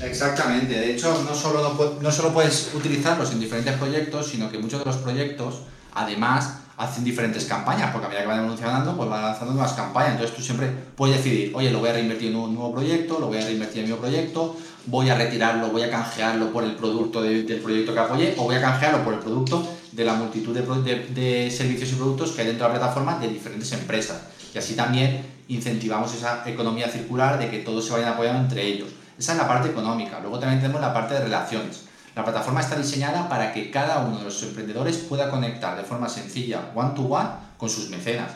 Exactamente, 0.04 0.74
de 0.74 0.94
hecho 0.94 1.22
no 1.24 1.36
solo, 1.36 2.00
no 2.02 2.12
solo 2.12 2.34
puedes 2.34 2.74
utilizarlos 2.74 3.32
en 3.34 3.42
diferentes 3.42 3.74
proyectos, 3.76 4.28
sino 4.28 4.50
que 4.50 4.58
muchos 4.58 4.80
de 4.80 4.86
los 4.86 4.98
proyectos, 4.98 5.64
además, 5.94 6.65
hacen 6.78 7.04
diferentes 7.04 7.46
campañas, 7.46 7.92
porque 7.92 8.08
a 8.08 8.10
medida 8.10 8.24
que 8.24 8.28
van 8.28 8.40
evolucionando, 8.40 8.96
pues 8.98 9.10
van 9.10 9.22
lanzando 9.22 9.54
nuevas 9.54 9.74
campañas. 9.74 10.12
Entonces 10.12 10.36
tú 10.36 10.42
siempre 10.42 10.70
puedes 10.96 11.18
decidir, 11.18 11.52
oye, 11.56 11.72
lo 11.72 11.80
voy 11.80 11.90
a 11.90 11.94
reinvertir 11.94 12.32
en 12.32 12.38
un 12.38 12.54
nuevo 12.54 12.74
proyecto, 12.74 13.20
lo 13.20 13.28
voy 13.28 13.38
a 13.38 13.46
reinvertir 13.46 13.84
en 13.84 13.92
mi 13.92 13.98
proyecto, 13.98 14.58
voy 14.86 15.10
a 15.10 15.16
retirarlo, 15.16 15.70
voy 15.70 15.84
a 15.84 15.90
canjearlo 15.90 16.52
por 16.52 16.64
el 16.64 16.76
producto 16.76 17.22
del 17.22 17.60
proyecto 17.62 17.94
que 17.94 18.00
apoyé, 18.00 18.36
o 18.38 18.44
voy 18.44 18.56
a 18.56 18.62
canjearlo 18.62 19.04
por 19.04 19.14
el 19.14 19.20
producto 19.20 19.66
de 19.92 20.04
la 20.04 20.14
multitud 20.14 20.54
de, 20.54 21.08
de, 21.14 21.50
servicios 21.50 21.94
y 21.94 21.96
productos 21.96 22.32
que 22.32 22.42
hay 22.42 22.48
dentro 22.48 22.68
de 22.68 22.74
la 22.74 22.80
plataforma 22.80 23.18
de 23.20 23.30
diferentes 23.30 23.72
empresas. 23.72 24.22
Y 24.54 24.58
así 24.58 24.76
también 24.76 25.26
incentivamos 25.48 26.14
esa 26.14 26.44
economía 26.46 26.90
circular 26.90 27.40
de 27.40 27.50
que 27.50 27.60
todos 27.60 27.86
se 27.86 27.94
vayan 27.94 28.10
apoyando 28.10 28.42
entre 28.42 28.66
ellos. 28.66 28.90
Esa 29.18 29.32
es 29.32 29.38
la 29.38 29.48
parte 29.48 29.70
económica. 29.70 30.20
Luego 30.20 30.40
también 30.40 30.60
tenemos 30.60 30.82
la 30.82 30.94
parte 30.94 31.14
de 31.14 31.22
relaciones. 31.22 31.85
La 32.16 32.24
plataforma 32.24 32.62
está 32.62 32.78
diseñada 32.78 33.28
para 33.28 33.52
que 33.52 33.70
cada 33.70 34.00
uno 34.00 34.20
de 34.20 34.24
los 34.24 34.42
emprendedores 34.44 34.98
pueda 34.98 35.30
conectar 35.30 35.76
de 35.76 35.84
forma 35.84 36.08
sencilla, 36.08 36.72
one-to-one, 36.74 37.30
con 37.58 37.70
sus 37.70 37.90
mecenas. 37.90 38.32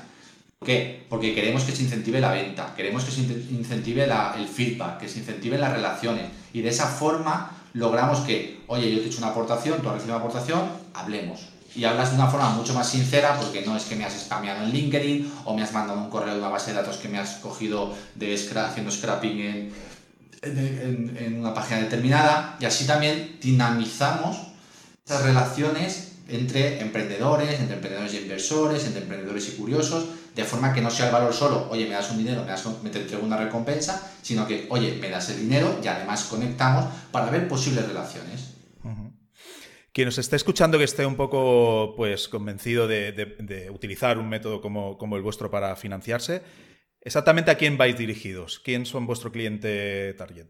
¿Por 0.59 0.67
qué? 0.67 1.05
Porque 1.09 1.33
queremos 1.33 1.63
que 1.63 1.71
se 1.71 1.83
incentive 1.83 2.19
la 2.19 2.31
venta, 2.31 2.73
queremos 2.75 3.05
que 3.05 3.11
se 3.11 3.21
incentive 3.21 4.03
el 4.03 4.47
feedback, 4.47 4.97
que 4.97 5.07
se 5.07 5.19
incentiven 5.19 5.61
las 5.61 5.71
relaciones. 5.71 6.25
Y 6.51 6.61
de 6.61 6.69
esa 6.69 6.87
forma 6.87 7.51
logramos 7.71 8.19
que, 8.19 8.61
oye, 8.67 8.91
yo 8.91 8.99
te 8.99 9.05
he 9.05 9.07
hecho 9.07 9.19
una 9.19 9.27
aportación, 9.27 9.81
tú 9.81 9.87
has 9.87 9.95
recibido 9.95 10.17
una 10.17 10.25
aportación, 10.25 10.61
hablemos. 10.93 11.47
Y 11.73 11.85
hablas 11.85 12.09
de 12.09 12.15
una 12.15 12.27
forma 12.27 12.49
mucho 12.49 12.73
más 12.73 12.89
sincera 12.89 13.37
porque 13.39 13.61
no 13.61 13.77
es 13.77 13.85
que 13.85 13.95
me 13.95 14.03
has 14.03 14.13
spameado 14.13 14.65
en 14.65 14.71
LinkedIn 14.71 15.31
o 15.45 15.55
me 15.55 15.61
has 15.61 15.71
mandado 15.71 16.01
un 16.01 16.09
correo 16.09 16.33
de 16.33 16.39
una 16.39 16.49
base 16.49 16.71
de 16.71 16.77
datos 16.77 16.97
que 16.97 17.07
me 17.07 17.19
has 17.19 17.35
cogido 17.35 17.93
de 18.15 18.33
haciendo 18.33 18.91
scrapping 18.91 19.39
en, 19.39 19.73
en, 20.41 21.37
una 21.39 21.53
página 21.53 21.81
determinada 21.81 22.57
y 22.59 22.65
así 22.65 22.85
también 22.85 23.37
dinamizamos 23.41 24.37
esas 25.05 25.23
relaciones 25.23 26.17
entre 26.27 26.79
emprendedores, 26.81 27.59
entre 27.59 27.75
emprendedores 27.75 28.13
y 28.13 28.17
inversores, 28.17 28.85
entre 28.85 29.01
emprendedores 29.01 29.49
y 29.49 29.57
curiosos, 29.57 30.09
de 30.35 30.43
forma 30.43 30.73
que 30.73 30.81
no 30.81 30.91
sea 30.91 31.07
el 31.07 31.11
valor 31.11 31.33
solo, 31.33 31.67
oye, 31.71 31.85
me 31.85 31.95
das 31.95 32.11
un 32.11 32.19
dinero, 32.19 32.43
me, 32.43 32.51
das, 32.51 32.63
me 32.83 32.89
te 32.91 33.01
entrego 33.01 33.25
una 33.25 33.37
recompensa, 33.37 34.11
sino 34.21 34.47
que, 34.47 34.67
oye, 34.69 34.97
me 35.01 35.09
das 35.09 35.29
el 35.31 35.39
dinero 35.39 35.79
y 35.83 35.87
además 35.87 36.23
conectamos 36.25 36.85
para 37.11 37.31
ver 37.31 37.47
posibles 37.47 37.87
relaciones. 37.87 38.55
Quien 39.91 40.05
nos 40.05 40.19
esté 40.19 40.35
escuchando 40.35 40.77
que 40.77 40.83
esté 40.83 41.05
un 41.05 41.15
poco 41.15 41.95
pues, 41.97 42.29
convencido 42.29 42.87
de, 42.87 43.69
utilizar 43.73 44.19
un 44.19 44.29
método 44.29 44.61
como, 44.61 44.99
como 44.99 45.17
el 45.17 45.23
vuestro 45.23 45.49
para 45.49 45.75
financiarse, 45.75 46.43
Exactamente 47.01 47.51
a 47.51 47.55
quién 47.55 47.77
vais 47.77 47.97
dirigidos, 47.97 48.59
quién 48.59 48.85
son 48.85 49.05
vuestro 49.05 49.31
cliente 49.31 50.13
target. 50.17 50.47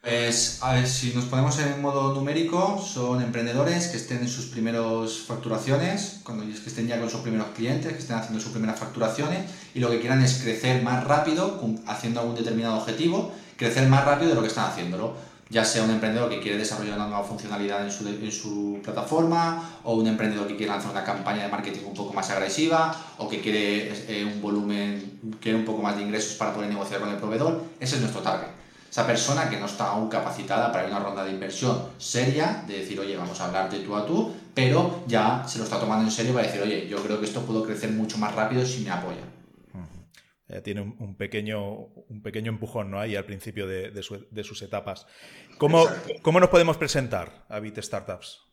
Pues, 0.00 0.60
a 0.62 0.74
ver, 0.74 0.86
si 0.86 1.12
nos 1.14 1.24
ponemos 1.24 1.58
en 1.58 1.82
modo 1.82 2.14
numérico, 2.14 2.78
son 2.78 3.20
emprendedores 3.22 3.88
que 3.88 3.96
estén 3.96 4.18
en 4.18 4.28
sus 4.28 4.46
primeras 4.46 5.18
facturaciones, 5.26 6.20
cuando 6.22 6.44
que 6.44 6.52
estén 6.52 6.86
ya 6.86 7.00
con 7.00 7.10
sus 7.10 7.22
primeros 7.22 7.48
clientes, 7.56 7.92
que 7.92 7.98
estén 7.98 8.16
haciendo 8.16 8.40
sus 8.40 8.52
primeras 8.52 8.78
facturaciones 8.78 9.50
y 9.74 9.80
lo 9.80 9.90
que 9.90 9.98
quieran 9.98 10.22
es 10.22 10.34
crecer 10.34 10.82
más 10.82 11.02
rápido 11.04 11.60
haciendo 11.86 12.20
algún 12.20 12.36
determinado 12.36 12.76
objetivo, 12.76 13.32
crecer 13.56 13.88
más 13.88 14.04
rápido 14.04 14.28
de 14.28 14.36
lo 14.36 14.42
que 14.42 14.48
están 14.48 14.70
haciéndolo 14.70 15.16
ya 15.48 15.64
sea 15.64 15.84
un 15.84 15.90
emprendedor 15.90 16.28
que 16.28 16.40
quiere 16.40 16.58
desarrollar 16.58 16.96
una 16.96 17.06
nueva 17.06 17.24
funcionalidad 17.24 17.84
en 17.84 17.90
su, 17.90 18.08
en 18.08 18.32
su, 18.32 18.80
plataforma, 18.82 19.78
o 19.84 19.94
un 19.94 20.06
emprendedor 20.06 20.46
que 20.48 20.56
quiere 20.56 20.72
lanzar 20.72 20.90
una 20.90 21.04
campaña 21.04 21.44
de 21.44 21.48
marketing 21.48 21.86
un 21.86 21.94
poco 21.94 22.12
más 22.12 22.28
agresiva, 22.30 22.94
o 23.18 23.28
que 23.28 23.40
quiere 23.40 23.92
eh, 24.08 24.24
un 24.24 24.42
volumen, 24.42 25.38
quiere 25.40 25.58
un 25.58 25.64
poco 25.64 25.82
más 25.82 25.96
de 25.96 26.02
ingresos 26.02 26.34
para 26.34 26.52
poder 26.52 26.68
negociar 26.68 27.00
con 27.00 27.10
el 27.10 27.16
proveedor. 27.16 27.62
Ese 27.78 27.96
es 27.96 28.00
nuestro 28.00 28.22
target. 28.22 28.48
Esa 28.90 29.06
persona 29.06 29.50
que 29.50 29.58
no 29.58 29.66
está 29.66 29.88
aún 29.88 30.08
capacitada 30.08 30.72
para 30.72 30.86
una 30.88 30.98
ronda 30.98 31.22
de 31.22 31.30
inversión 31.30 31.90
seria, 31.98 32.64
de 32.66 32.78
decir, 32.78 32.98
oye, 32.98 33.16
vamos 33.16 33.38
a 33.40 33.46
hablar 33.46 33.70
de 33.70 33.80
tú 33.80 33.94
a 33.94 34.06
tú, 34.06 34.32
pero 34.54 35.04
ya 35.06 35.44
se 35.46 35.58
lo 35.58 35.64
está 35.64 35.78
tomando 35.78 36.04
en 36.04 36.10
serio 36.10 36.32
para 36.32 36.46
decir, 36.46 36.62
oye, 36.62 36.88
yo 36.88 37.02
creo 37.02 37.20
que 37.20 37.26
esto 37.26 37.42
puedo 37.42 37.62
crecer 37.62 37.90
mucho 37.90 38.16
más 38.18 38.34
rápido 38.34 38.64
si 38.64 38.80
me 38.80 38.90
apoya. 38.90 39.20
Eh, 40.48 40.60
tiene 40.60 40.80
un, 40.80 41.16
pequeño, 41.16 41.64
un 42.08 42.22
pequeño 42.22 42.52
empujón 42.52 42.90
¿no? 42.90 43.00
ahí 43.00 43.16
al 43.16 43.24
principio 43.24 43.66
de, 43.66 44.02
sus 44.02 44.62
etapas. 44.62 45.06
¿Cómo, 45.58 45.86
¿Cómo, 46.22 46.38
nos 46.38 46.50
podemos 46.50 46.76
presentar 46.76 47.44
a 47.48 47.58
Bit 47.58 47.78
Startups? 47.80 48.46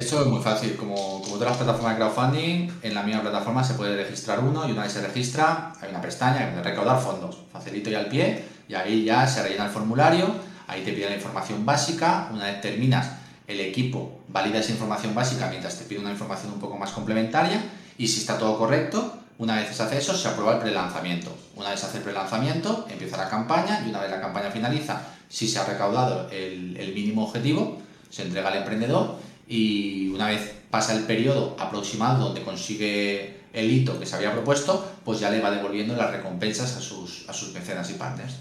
Eso 0.00 0.20
es 0.20 0.26
muy 0.26 0.42
fácil. 0.42 0.76
Como, 0.76 0.94
como 1.22 1.36
todas 1.36 1.50
las 1.50 1.56
plataformas 1.56 1.92
de 1.92 2.04
crowdfunding, 2.04 2.70
en 2.82 2.94
la 2.94 3.02
misma 3.02 3.22
plataforma 3.22 3.62
se 3.62 3.74
puede 3.74 3.96
registrar 3.96 4.40
uno 4.40 4.68
y 4.68 4.72
una 4.72 4.82
vez 4.82 4.92
se 4.92 5.04
registra, 5.04 5.72
hay 5.80 5.90
una 5.90 6.00
pestaña 6.00 6.54
que 6.54 6.62
recaudar 6.62 7.00
fondos. 7.00 7.44
Facilito 7.52 7.90
y 7.90 7.94
al 7.94 8.06
pie 8.06 8.44
y 8.68 8.74
ahí 8.74 9.04
ya 9.04 9.26
se 9.26 9.42
rellena 9.42 9.66
el 9.66 9.70
formulario, 9.70 10.34
ahí 10.66 10.82
te 10.82 10.92
pide 10.92 11.08
la 11.08 11.16
información 11.16 11.64
básica. 11.64 12.30
Una 12.32 12.46
vez 12.46 12.60
terminas, 12.60 13.12
el 13.46 13.60
equipo 13.60 14.20
valida 14.28 14.58
esa 14.58 14.72
información 14.72 15.14
básica 15.14 15.48
mientras 15.48 15.78
te 15.78 15.84
pide 15.84 16.00
una 16.00 16.10
información 16.10 16.52
un 16.52 16.60
poco 16.60 16.76
más 16.76 16.90
complementaria 16.90 17.62
y 17.98 18.08
si 18.08 18.20
está 18.20 18.38
todo 18.38 18.58
correcto, 18.58 19.23
una 19.38 19.56
vez 19.56 19.76
se 19.76 19.82
hace 19.82 19.98
eso, 19.98 20.16
se 20.16 20.28
aprueba 20.28 20.54
el 20.54 20.60
prelanzamiento. 20.60 21.36
Una 21.56 21.70
vez 21.70 21.80
se 21.80 21.86
hace 21.86 21.98
el 21.98 22.04
prelanzamiento, 22.04 22.86
empieza 22.88 23.16
la 23.16 23.28
campaña 23.28 23.82
y 23.84 23.90
una 23.90 24.00
vez 24.00 24.10
la 24.10 24.20
campaña 24.20 24.50
finaliza, 24.50 25.02
si 25.28 25.48
se 25.48 25.58
ha 25.58 25.64
recaudado 25.64 26.28
el, 26.30 26.92
mínimo 26.94 27.24
objetivo, 27.24 27.82
se 28.10 28.22
entrega 28.22 28.48
al 28.48 28.58
emprendedor 28.58 29.16
y 29.48 30.08
una 30.08 30.28
vez 30.28 30.54
pasa 30.70 30.94
el 30.94 31.04
periodo 31.04 31.56
aproximado 31.58 32.26
donde 32.26 32.42
consigue 32.42 33.40
el 33.52 33.70
hito 33.70 33.98
que 33.98 34.06
se 34.06 34.16
había 34.16 34.32
propuesto, 34.32 34.86
pues 35.04 35.20
ya 35.20 35.30
le 35.30 35.40
va 35.40 35.50
devolviendo 35.50 35.96
las 35.96 36.10
recompensas 36.10 36.76
a 36.76 36.80
sus, 36.80 37.28
a 37.28 37.32
sus 37.32 37.52
mecenas 37.52 37.90
y 37.90 37.94
partners. 37.94 38.36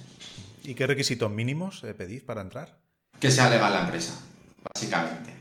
¿Y 0.64 0.76
qué 0.76 0.88
requisitos 0.88 1.30
mínimos 1.30 1.84
eh, 1.84 1.94
pedís 1.94 2.22
para 2.24 2.42
entrar? 2.42 2.78
Que 3.20 3.30
sea 3.30 3.50
legal 3.50 3.74
la 3.74 3.82
empresa, 3.82 4.14
básicamente. 4.74 5.34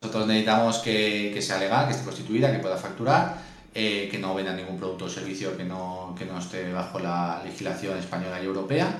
Nosotros 0.00 0.28
necesitamos 0.28 0.78
que, 0.78 1.32
que 1.34 1.42
sea 1.42 1.58
legal, 1.58 1.86
que 1.86 1.92
esté 1.92 2.04
constituida, 2.04 2.52
que 2.52 2.58
pueda 2.60 2.76
facturar 2.76 3.47
eh, 3.80 4.08
que 4.10 4.18
no 4.18 4.34
venda 4.34 4.50
ningún 4.58 4.76
producto 4.76 5.04
o 5.04 5.08
servicio 5.08 5.54
que 5.54 5.62
no, 5.62 6.10
que 6.18 6.26
no 6.26 6.42
esté 6.42 6.66
bajo 6.74 6.98
la 6.98 7.38
legislación 7.46 7.94
española 7.96 8.42
y 8.42 8.44
europea, 8.44 8.90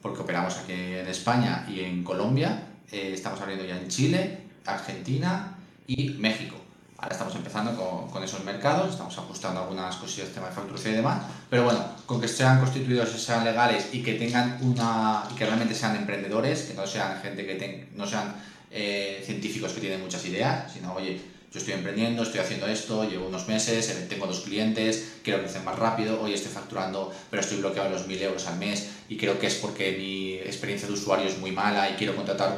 porque 0.00 0.22
operamos 0.22 0.54
aquí 0.58 0.78
en 0.94 1.08
España 1.08 1.66
y 1.66 1.80
en 1.80 2.04
Colombia, 2.04 2.70
eh, 2.92 3.10
estamos 3.14 3.40
abriendo 3.40 3.66
ya 3.66 3.76
en 3.76 3.88
Chile, 3.88 4.46
Argentina 4.64 5.58
y 5.88 6.10
México. 6.22 6.54
Ahora 6.98 7.18
estamos 7.18 7.34
empezando 7.34 7.74
con, 7.74 8.10
con, 8.12 8.22
esos 8.22 8.44
mercados, 8.44 8.92
estamos 8.92 9.18
ajustando 9.18 9.58
algunas 9.62 9.96
cosillas, 9.96 10.28
tema 10.28 10.46
de 10.46 10.54
facturación 10.54 10.92
y 10.94 10.96
demás, 10.98 11.18
pero 11.50 11.64
bueno, 11.64 11.84
con 12.06 12.20
que 12.20 12.28
sean 12.28 12.60
constituidos 12.60 13.12
y 13.16 13.18
sean 13.18 13.42
legales 13.42 13.88
y 13.92 14.04
que 14.04 14.14
tengan 14.14 14.56
una 14.62 15.24
y 15.32 15.34
que 15.34 15.46
realmente 15.46 15.74
sean 15.74 15.96
emprendedores, 15.96 16.62
que 16.62 16.74
no 16.74 16.86
sean 16.86 17.20
gente 17.20 17.44
que 17.44 17.88
no 17.96 18.06
sean 18.06 18.36
eh, 18.70 19.20
científicos 19.26 19.72
que 19.72 19.80
tienen 19.80 20.00
muchas 20.00 20.24
ideas, 20.26 20.72
sino 20.72 20.94
oye, 20.94 21.37
yo 21.52 21.58
estoy 21.58 21.74
emprendiendo, 21.74 22.22
estoy 22.22 22.40
haciendo 22.40 22.66
esto, 22.66 23.08
llevo 23.08 23.26
unos 23.26 23.48
meses, 23.48 23.88
eh, 23.88 24.06
tengo 24.08 24.26
dos 24.26 24.40
clientes, 24.40 25.14
quiero 25.22 25.40
crecer 25.40 25.62
más 25.62 25.78
rápido, 25.78 26.20
hoy 26.20 26.34
estoy 26.34 26.52
facturando, 26.52 27.10
pero 27.30 27.40
estoy 27.40 27.58
bloqueado 27.58 27.88
en 27.88 27.94
los 27.94 28.06
1000 28.06 28.22
euros 28.22 28.46
al 28.46 28.58
mes 28.58 28.90
y 29.08 29.16
creo 29.16 29.38
que 29.38 29.46
es 29.46 29.54
porque 29.54 29.92
mi 29.92 30.34
experiencia 30.34 30.86
de 30.86 30.94
usuario 30.94 31.26
es 31.26 31.38
muy 31.38 31.50
mala 31.52 31.90
y 31.90 31.94
quiero 31.94 32.14
contratar 32.14 32.52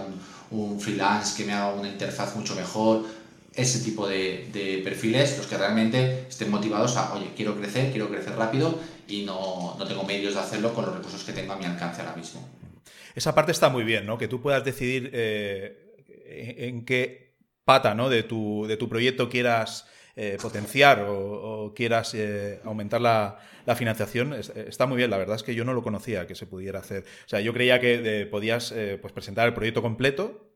un, 0.50 0.58
un 0.58 0.80
freelance 0.80 1.36
que 1.36 1.44
me 1.44 1.52
haga 1.52 1.72
una 1.72 1.88
interfaz 1.88 2.34
mucho 2.34 2.56
mejor. 2.56 3.04
Ese 3.52 3.80
tipo 3.80 4.06
de, 4.06 4.48
de, 4.52 4.80
perfiles, 4.82 5.36
los 5.36 5.46
que 5.46 5.56
realmente 5.56 6.26
estén 6.28 6.50
motivados 6.50 6.96
a, 6.96 7.14
oye, 7.14 7.30
quiero 7.36 7.56
crecer, 7.56 7.90
quiero 7.90 8.08
crecer 8.08 8.34
rápido 8.36 8.78
y 9.08 9.24
no, 9.24 9.76
no 9.76 9.86
tengo 9.86 10.04
medios 10.04 10.34
de 10.34 10.40
hacerlo 10.40 10.72
con 10.72 10.86
los 10.86 10.94
recursos 10.94 11.24
que 11.24 11.32
tengo 11.32 11.52
a 11.52 11.56
mi 11.56 11.64
alcance 11.64 12.00
ahora 12.00 12.14
mismo. 12.14 12.48
Esa 13.14 13.34
parte 13.34 13.50
está 13.50 13.68
muy 13.68 13.82
bien, 13.82 14.06
¿no? 14.06 14.18
Que 14.18 14.28
tú 14.28 14.40
puedas 14.40 14.64
decidir 14.64 15.10
eh, 15.12 16.56
en 16.58 16.84
qué 16.84 17.29
pata 17.70 17.94
¿no? 17.94 18.08
de, 18.08 18.24
tu, 18.24 18.66
de 18.66 18.76
tu 18.76 18.88
proyecto 18.88 19.28
quieras 19.28 19.86
eh, 20.16 20.38
potenciar 20.42 21.06
o, 21.08 21.72
quieras 21.72 22.14
eh, 22.14 22.60
aumentar 22.64 23.00
la, 23.00 23.38
financiación, 23.76 24.34
está 24.34 24.86
muy 24.86 24.96
bien. 24.96 25.08
La 25.08 25.18
verdad 25.18 25.36
es 25.36 25.44
que 25.44 25.54
yo 25.54 25.64
no 25.64 25.72
lo 25.72 25.84
conocía 25.84 26.26
que 26.26 26.34
se 26.34 26.46
pudiera 26.46 26.80
hacer. 26.80 27.04
O 27.26 27.28
sea, 27.28 27.40
yo 27.40 27.52
creía 27.52 27.78
que 27.78 28.26
podías 28.28 28.72
eh, 28.72 28.98
pues 29.00 29.12
presentar 29.12 29.46
el 29.46 29.54
proyecto 29.54 29.82
completo 29.82 30.50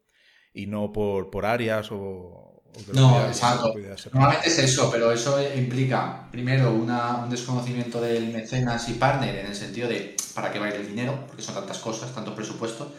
y 0.53 0.67
no 0.67 0.91
por, 0.91 1.31
por 1.31 1.47
áreas 1.47 1.93
o, 1.93 2.55
no, 2.93 3.25
exacto. 3.29 3.73
Normalmente 4.13 4.49
es 4.49 4.59
eso, 4.59 4.91
pero 4.91 5.13
eso 5.13 5.39
implica, 5.55 6.29
primero, 6.33 6.73
un 6.73 7.31
desconocimiento 7.31 8.01
del 8.01 8.33
mecenas 8.33 8.89
y 8.89 8.95
partner 8.95 9.37
en 9.37 9.47
el 9.47 9.55
sentido 9.55 9.87
de 9.89 10.17
para 10.35 10.51
qué 10.51 10.59
va 10.59 10.67
a 10.67 10.71
ir 10.71 10.75
el 10.75 10.89
dinero, 10.89 11.25
porque 11.29 11.43
son 11.43 11.55
tantas 11.55 11.79
cosas, 11.79 12.13
tanto 12.13 12.35
presupuesto, 12.35 12.93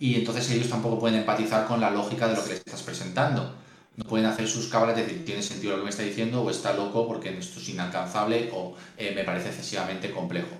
y 0.00 0.14
entonces 0.16 0.50
ellos 0.50 0.68
tampoco 0.68 0.98
pueden 0.98 1.20
empatizar 1.20 1.66
con 1.66 1.80
la 1.80 1.90
lógica 1.90 2.28
de 2.28 2.36
lo 2.36 2.42
que 2.42 2.50
les 2.50 2.58
estás 2.58 2.82
presentando. 2.82 3.54
No 3.96 4.04
pueden 4.04 4.26
hacer 4.26 4.46
sus 4.46 4.68
cábalas 4.68 4.94
de 4.94 5.02
decir, 5.02 5.24
tiene 5.24 5.42
sentido 5.42 5.72
lo 5.72 5.78
que 5.78 5.84
me 5.84 5.90
está 5.90 6.04
diciendo, 6.04 6.42
o 6.42 6.50
está 6.50 6.72
loco 6.72 7.06
porque 7.06 7.36
esto 7.36 7.58
es 7.58 7.68
inalcanzable, 7.68 8.50
o 8.54 8.76
eh, 8.96 9.12
me 9.14 9.24
parece 9.24 9.48
excesivamente 9.48 10.12
complejo. 10.12 10.54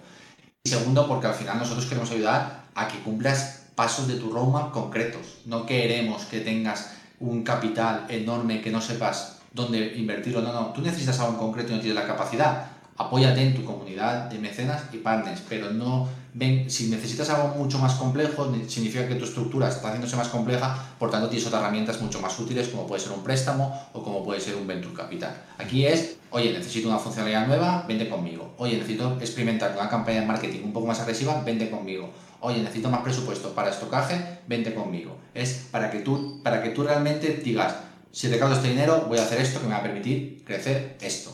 Y 0.65 0.69
segundo, 0.71 1.07
porque 1.07 1.29
al 1.29 1.35
final 1.35 1.59
nosotros 1.59 1.87
queremos 1.87 2.11
ayudar 2.11 2.65
a 2.75 2.89
que 2.89 2.99
cumplas 2.99 3.69
pasos 3.77 4.09
de 4.09 4.17
tu 4.17 4.31
roadmap 4.31 4.73
concretos. 4.73 5.39
No 5.47 5.67
queremos 5.67 6.25
que 6.25 6.41
tengas 6.41 6.95
un 7.21 7.45
capital 7.45 8.07
enorme 8.09 8.61
que 8.61 8.71
no 8.71 8.81
sepas 8.81 9.39
dónde 9.53 9.95
invertirlo. 9.97 10.43
No, 10.43 10.53
no, 10.53 10.73
tú 10.73 10.81
necesitas 10.81 11.21
algo 11.21 11.35
en 11.35 11.39
concreto 11.39 11.73
y 11.73 11.77
no 11.77 11.81
tienes 11.81 11.97
la 11.97 12.07
capacidad. 12.07 12.68
Apóyate 12.99 13.43
en 13.43 13.55
tu 13.55 13.65
comunidad 13.65 14.29
de 14.29 14.39
mecenas 14.39 14.83
y 14.93 14.99
partners, 14.99 15.43
pero 15.49 15.71
no 15.71 16.09
ven, 16.35 16.69
si 16.69 16.89
necesitas 16.91 17.31
algo 17.31 17.55
mucho 17.57 17.79
más 17.79 17.95
complejo, 17.95 18.53
significa 18.67 19.09
que 19.09 19.15
tu 19.15 19.25
estructura 19.25 19.69
está 19.69 19.89
haciéndose 19.89 20.17
más 20.17 20.29
compleja, 20.29 20.77
por 20.99 21.11
tanto 21.11 21.29
tienes 21.29 21.47
otras 21.47 21.63
herramientas 21.63 22.01
mucho 22.01 22.21
más 22.21 22.39
útiles 22.39 22.69
como 22.69 22.87
puede 22.87 23.01
ser 23.01 23.13
un 23.13 23.23
préstamo 23.23 23.89
o 23.93 24.03
como 24.03 24.25
puede 24.25 24.41
ser 24.41 24.57
un 24.57 24.67
venture 24.67 24.95
capital. 24.95 25.35
Aquí 25.59 25.87
es, 25.87 26.17
oye, 26.31 26.53
necesito 26.53 26.89
una 26.89 26.99
funcionalidad 26.99 27.47
nueva, 27.47 27.85
vende 27.87 28.09
conmigo. 28.09 28.53
Oye, 28.59 28.75
necesito 28.75 29.17
experimentar 29.21 29.73
una 29.79 29.89
campaña 29.89 30.21
de 30.21 30.27
marketing 30.27 30.65
un 30.65 30.73
poco 30.73 30.87
más 30.87 31.01
agresiva, 31.01 31.41
vende 31.45 31.71
conmigo 31.71 32.11
oye, 32.41 32.61
necesito 32.61 32.89
más 32.89 33.01
presupuesto 33.01 33.55
para 33.55 33.71
estocaje, 33.71 34.41
vente 34.47 34.75
conmigo. 34.75 35.17
Es 35.35 35.67
para 35.71 35.91
que 35.91 36.01
tú, 36.01 36.41
para 36.43 36.63
que 36.63 36.71
tú 36.71 36.83
realmente 36.83 37.41
digas, 37.45 37.75
si 38.13 38.29
recaudo 38.29 38.55
este 38.55 38.69
dinero, 38.69 39.07
voy 39.09 39.19
a 39.19 39.23
hacer 39.23 39.41
esto 39.41 39.61
que 39.61 39.67
me 39.67 39.73
va 39.73 39.79
a 39.79 39.83
permitir 39.83 40.43
crecer 40.45 40.97
esto. 41.01 41.33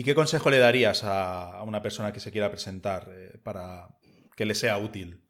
¿Y 0.00 0.02
qué 0.02 0.14
consejo 0.14 0.48
le 0.48 0.56
darías 0.56 1.04
a, 1.04 1.62
una 1.62 1.82
persona 1.82 2.10
que 2.10 2.20
se 2.20 2.32
quiera 2.32 2.50
presentar 2.50 3.10
eh, 3.12 3.38
para 3.44 3.86
que 4.34 4.46
le 4.46 4.54
sea 4.54 4.78
útil? 4.78 5.20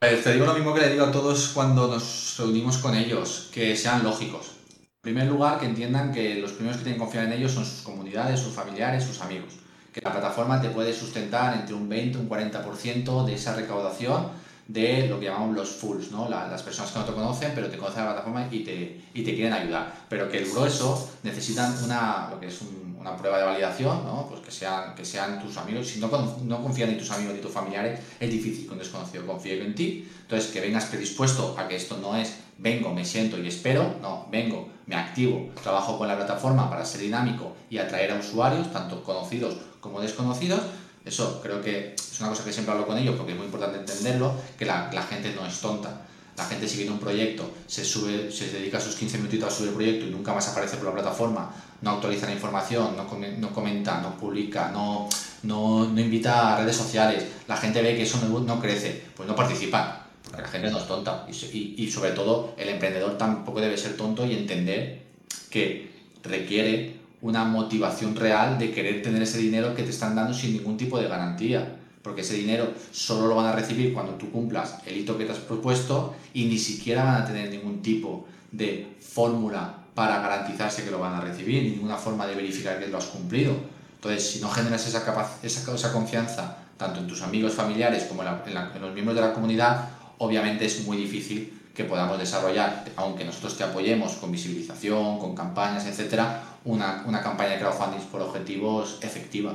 Pues 0.00 0.24
te 0.24 0.32
digo 0.32 0.46
lo 0.46 0.54
mismo 0.54 0.72
que 0.72 0.80
le 0.80 0.88
digo 0.88 1.04
a 1.04 1.12
todos 1.12 1.48
cuando 1.48 1.86
nos 1.86 2.36
reunimos 2.38 2.78
con 2.78 2.94
ellos, 2.94 3.50
que 3.52 3.76
sean 3.76 4.02
lógicos. 4.02 4.52
En 4.80 5.02
primer 5.02 5.26
lugar, 5.26 5.60
que 5.60 5.66
entiendan 5.66 6.14
que 6.14 6.36
los 6.36 6.52
primeros 6.52 6.78
que 6.78 6.84
tienen 6.84 6.98
que 6.98 7.04
confiar 7.04 7.26
en 7.26 7.34
ellos 7.34 7.52
son 7.52 7.66
sus 7.66 7.82
comunidades, 7.82 8.40
sus 8.40 8.54
familiares, 8.54 9.04
sus 9.04 9.20
amigos 9.20 9.52
que 9.92 10.00
la 10.00 10.10
plataforma 10.10 10.60
te 10.62 10.70
puede 10.70 10.94
sustentar 10.94 11.54
entre 11.58 11.74
un 11.74 11.86
20 11.88 12.18
y 12.18 12.20
un 12.22 12.28
40% 12.28 13.26
de 13.26 13.34
esa 13.34 13.54
recaudación 13.54 14.28
de 14.66 15.08
lo 15.08 15.20
que 15.20 15.26
llamamos 15.26 15.54
los 15.54 15.68
fulls, 15.68 16.10
¿no? 16.10 16.28
las 16.28 16.62
personas 16.62 16.90
que 16.90 16.98
no 16.98 17.04
te 17.04 17.12
conocen, 17.12 17.52
pero 17.54 17.68
te 17.68 17.76
conocen 17.76 18.04
la 18.04 18.12
plataforma 18.12 18.48
y 18.50 18.64
te, 18.64 19.04
y 19.12 19.22
te 19.22 19.34
quieren 19.34 19.52
ayudar. 19.52 19.94
Pero 20.08 20.28
que 20.28 20.38
el 20.38 20.50
grueso 20.50 21.10
necesitan 21.22 21.74
una, 21.84 22.28
lo 22.30 22.40
que 22.40 22.46
es 22.46 22.60
una 23.04 23.16
prueba 23.16 23.38
de 23.38 23.44
validación, 23.44 24.02
¿no? 24.04 24.26
pues 24.28 24.40
que 24.40 24.50
sean, 24.50 24.94
que 24.94 25.04
sean 25.04 25.38
tus 25.42 25.56
amigos. 25.58 25.86
Si 25.86 26.00
no, 26.00 26.08
no 26.42 26.62
confían 26.62 26.90
ni 26.90 26.96
tus 26.96 27.10
amigos 27.10 27.34
ni 27.34 27.40
tus 27.40 27.52
familiares, 27.52 28.00
es 28.18 28.30
difícil 28.30 28.66
que 28.66 28.72
un 28.72 28.78
desconocido 28.78 29.26
confíe 29.26 29.62
en 29.62 29.74
ti. 29.74 30.08
Entonces, 30.22 30.50
que 30.50 30.60
vengas 30.60 30.86
predispuesto 30.86 31.54
a 31.58 31.68
que 31.68 31.76
esto 31.76 31.98
no 31.98 32.16
es 32.16 32.38
vengo, 32.58 32.94
me 32.94 33.04
siento 33.04 33.38
y 33.38 33.46
espero, 33.46 33.96
no, 34.00 34.26
vengo, 34.30 34.68
me 34.86 34.94
activo, 34.96 35.50
trabajo 35.62 35.98
con 35.98 36.08
la 36.08 36.16
plataforma 36.16 36.70
para 36.70 36.84
ser 36.84 37.00
dinámico 37.00 37.54
y 37.68 37.78
atraer 37.78 38.12
a 38.12 38.16
usuarios, 38.16 38.72
tanto 38.72 39.02
conocidos 39.02 39.56
como 39.80 40.00
desconocidos. 40.00 40.60
Eso 41.04 41.40
creo 41.42 41.60
que 41.60 41.94
es 41.94 42.20
una 42.20 42.30
cosa 42.30 42.44
que 42.44 42.52
siempre 42.52 42.72
hablo 42.72 42.86
con 42.86 42.96
ellos 42.96 43.16
porque 43.16 43.32
es 43.32 43.38
muy 43.38 43.46
importante 43.46 43.78
entenderlo, 43.78 44.34
que 44.58 44.64
la, 44.64 44.90
gente 45.08 45.34
no 45.34 45.46
es 45.46 45.60
tonta. 45.60 46.06
La 46.36 46.44
gente 46.44 46.66
si 46.66 46.78
viene 46.78 46.92
un 46.92 46.98
proyecto, 46.98 47.48
se 47.66 47.84
sube, 47.84 48.30
se 48.30 48.50
dedica 48.50 48.80
sus 48.80 48.96
15 48.96 49.18
minutitos 49.18 49.52
a 49.52 49.56
subir 49.56 49.68
el 49.68 49.74
proyecto 49.74 50.06
y 50.06 50.10
nunca 50.10 50.34
más 50.34 50.48
aparece 50.48 50.76
por 50.76 50.86
la 50.86 50.94
plataforma, 50.94 51.54
no 51.82 51.90
actualiza 51.90 52.26
la 52.26 52.32
información, 52.32 52.96
no, 52.96 53.52
comenta, 53.52 54.00
no 54.00 54.16
publica, 54.16 54.70
no, 54.72 55.08
no, 55.44 55.86
no, 55.86 56.00
invita 56.00 56.54
a 56.54 56.60
redes 56.60 56.76
sociales, 56.76 57.24
la 57.46 57.56
gente 57.56 57.82
ve 57.82 57.94
que 57.94 58.02
eso 58.02 58.18
no, 58.26 58.60
crece, 58.60 59.04
pues 59.16 59.28
no 59.28 59.36
participa 59.36 60.04
la 60.32 60.48
gente 60.48 60.70
no 60.70 60.78
es 60.78 60.86
tonta. 60.86 61.26
Y, 61.30 61.90
sobre 61.90 62.10
todo, 62.10 62.54
el 62.56 62.68
emprendedor 62.68 63.16
tampoco 63.16 63.60
debe 63.60 63.76
ser 63.76 63.96
tonto 63.96 64.26
y 64.26 64.34
entender 64.34 65.02
que 65.50 65.90
requiere 66.22 66.96
una 67.20 67.44
motivación 67.44 68.16
real 68.16 68.58
de 68.58 68.70
querer 68.70 69.02
tener 69.02 69.22
ese 69.22 69.38
dinero 69.38 69.74
que 69.74 69.82
te 69.82 69.90
están 69.90 70.14
dando 70.14 70.34
sin 70.34 70.52
ningún 70.52 70.76
tipo 70.76 70.98
de 70.98 71.08
garantía. 71.08 71.76
Porque 72.04 72.20
ese 72.20 72.34
dinero 72.34 72.68
solo 72.92 73.26
lo 73.26 73.34
van 73.34 73.46
a 73.46 73.52
recibir 73.52 73.92
cuando 73.92 74.12
tú 74.12 74.30
cumplas 74.30 74.76
el 74.86 74.96
hito 74.96 75.18
que 75.18 75.24
te 75.24 75.32
has 75.32 75.38
propuesto 75.38 76.14
y 76.34 76.44
ni 76.44 76.58
siquiera 76.58 77.02
van 77.02 77.22
a 77.22 77.24
tener 77.24 77.50
ningún 77.50 77.82
tipo 77.82 78.26
de 78.52 78.94
fórmula 79.00 79.74
para 79.96 80.20
garantizarse 80.20 80.84
que 80.84 80.92
lo 80.92 81.00
van 81.00 81.14
a 81.14 81.20
recibir, 81.20 81.62
ninguna 81.62 81.96
forma 81.96 82.26
de 82.26 82.36
verificar 82.36 82.78
que 82.78 82.86
lo 82.86 82.98
has 82.98 83.06
cumplido. 83.06 83.54
Entonces, 83.96 84.30
si 84.30 84.40
no 84.40 84.48
generas 84.50 84.86
esa, 84.86 85.02
esa, 85.42 85.74
esa 85.74 85.92
confianza 85.92 86.58
tanto 86.76 87.00
en 87.00 87.06
tus 87.06 87.22
amigos 87.22 87.54
familiares 87.54 88.04
como 88.04 88.22
en 88.22 88.82
los 88.82 88.92
miembros 88.92 89.16
de 89.16 89.22
la 89.22 89.32
comunidad, 89.32 89.88
obviamente 90.18 90.66
es 90.66 90.84
muy 90.84 90.96
difícil 90.96 91.60
que 91.74 91.84
podamos 91.84 92.18
desarrollar, 92.18 92.84
aunque 92.96 93.24
nosotros 93.24 93.56
te 93.56 93.64
apoyemos 93.64 94.12
con 94.14 94.30
visibilización, 94.30 95.18
con 95.18 95.34
campañas, 95.34 95.86
etcétera, 95.86 96.42
una, 96.64 97.22
campaña 97.22 97.50
de 97.50 97.58
crowdfunding 97.58 98.00
por 98.06 98.22
objetivos 98.22 98.98
efectiva. 99.02 99.54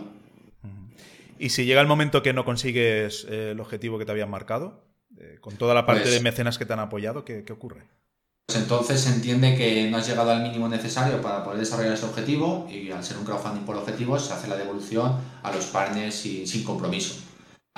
¿Y 1.40 1.50
si 1.50 1.66
llega 1.66 1.82
el 1.82 1.88
momento 1.88 2.22
que 2.22 2.34
no 2.34 2.46
consigues 2.46 3.26
eh, 3.30 3.52
el 3.52 3.60
objetivo 3.60 3.98
que 3.98 4.06
te 4.06 4.12
habían 4.12 4.30
marcado, 4.30 4.84
eh, 5.18 5.38
con 5.40 5.56
toda 5.56 5.74
la 5.74 5.86
parte 5.86 6.04
pues 6.04 6.14
de 6.14 6.20
mecenas 6.20 6.58
que 6.58 6.66
te 6.66 6.74
han 6.74 6.80
apoyado, 6.80 7.26
¿qué, 7.26 7.46
ocurre? 7.52 7.88
Pues 8.46 8.60
entonces 8.60 9.00
se 9.00 9.14
entiende 9.14 9.56
que 9.56 9.90
no 9.90 9.98
has 9.98 10.08
llegado 10.08 10.32
al 10.32 10.44
mínimo 10.44 10.68
necesario 10.68 11.22
para 11.22 11.44
poder 11.44 11.60
desarrollar 11.60 11.94
ese 11.94 12.06
objetivo 12.06 12.68
y 12.70 12.92
al 12.92 13.04
ser 13.04 13.18
un 13.18 13.26
crowdfunding 13.26 13.64
por 13.64 13.78
objetivos 13.78 14.26
se 14.26 14.34
hace 14.34 14.48
la 14.48 14.58
devolución 14.58 15.18
a 15.42 15.52
los 15.52 15.66
partners 15.68 16.16
sin 16.16 16.64
compromiso 16.64 17.16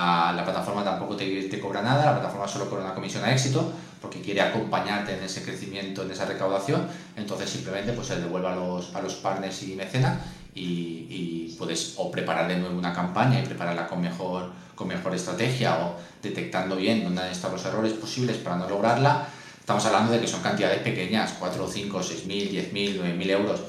la 0.01 0.41
plataforma 0.43 0.83
tampoco 0.83 1.15
te, 1.15 1.43
te, 1.43 1.59
cobra 1.59 1.81
nada, 1.81 2.05
la 2.05 2.13
plataforma 2.13 2.47
solo 2.47 2.69
cobra 2.69 2.85
una 2.85 2.95
comisión 2.95 3.23
a 3.23 3.31
éxito 3.31 3.71
porque 4.01 4.21
quiere 4.21 4.41
acompañarte 4.41 5.15
en 5.15 5.23
ese 5.23 5.43
crecimiento, 5.43 6.03
en 6.03 6.11
esa 6.11 6.25
recaudación, 6.25 6.87
entonces 7.15 7.49
simplemente 7.49 7.93
pues 7.93 8.07
se 8.07 8.19
devuelve 8.19 8.47
a 8.47 8.55
los, 8.55 8.95
a 8.95 9.01
los 9.01 9.13
partners 9.15 9.61
y 9.63 9.75
mecenas 9.75 10.19
y, 10.53 11.55
puedes 11.57 11.93
o 11.97 12.09
preparar 12.09 12.47
de 12.47 12.57
nuevo 12.57 12.75
una 12.75 12.91
campaña 12.91 13.39
y 13.39 13.45
prepararla 13.45 13.87
con 13.87 14.01
mejor, 14.01 14.51
con 14.73 14.87
mejor 14.87 15.13
estrategia 15.13 15.77
o 15.85 15.95
detectando 16.23 16.75
bien 16.75 17.03
dónde 17.03 17.31
están 17.31 17.51
los 17.51 17.63
errores 17.65 17.93
posibles 17.93 18.37
para 18.37 18.55
no 18.55 18.67
lograrla. 18.67 19.27
Estamos 19.59 19.85
hablando 19.85 20.11
de 20.11 20.19
que 20.19 20.27
son 20.27 20.41
cantidades 20.41 20.79
pequeñas, 20.79 21.35
4, 21.37 21.67
5, 21.67 22.01
6 22.01 22.25
mil, 22.25 22.49
10 22.49 22.73
mil, 22.73 22.95
9 22.97 23.13
mil 23.13 23.29
euros. 23.29 23.61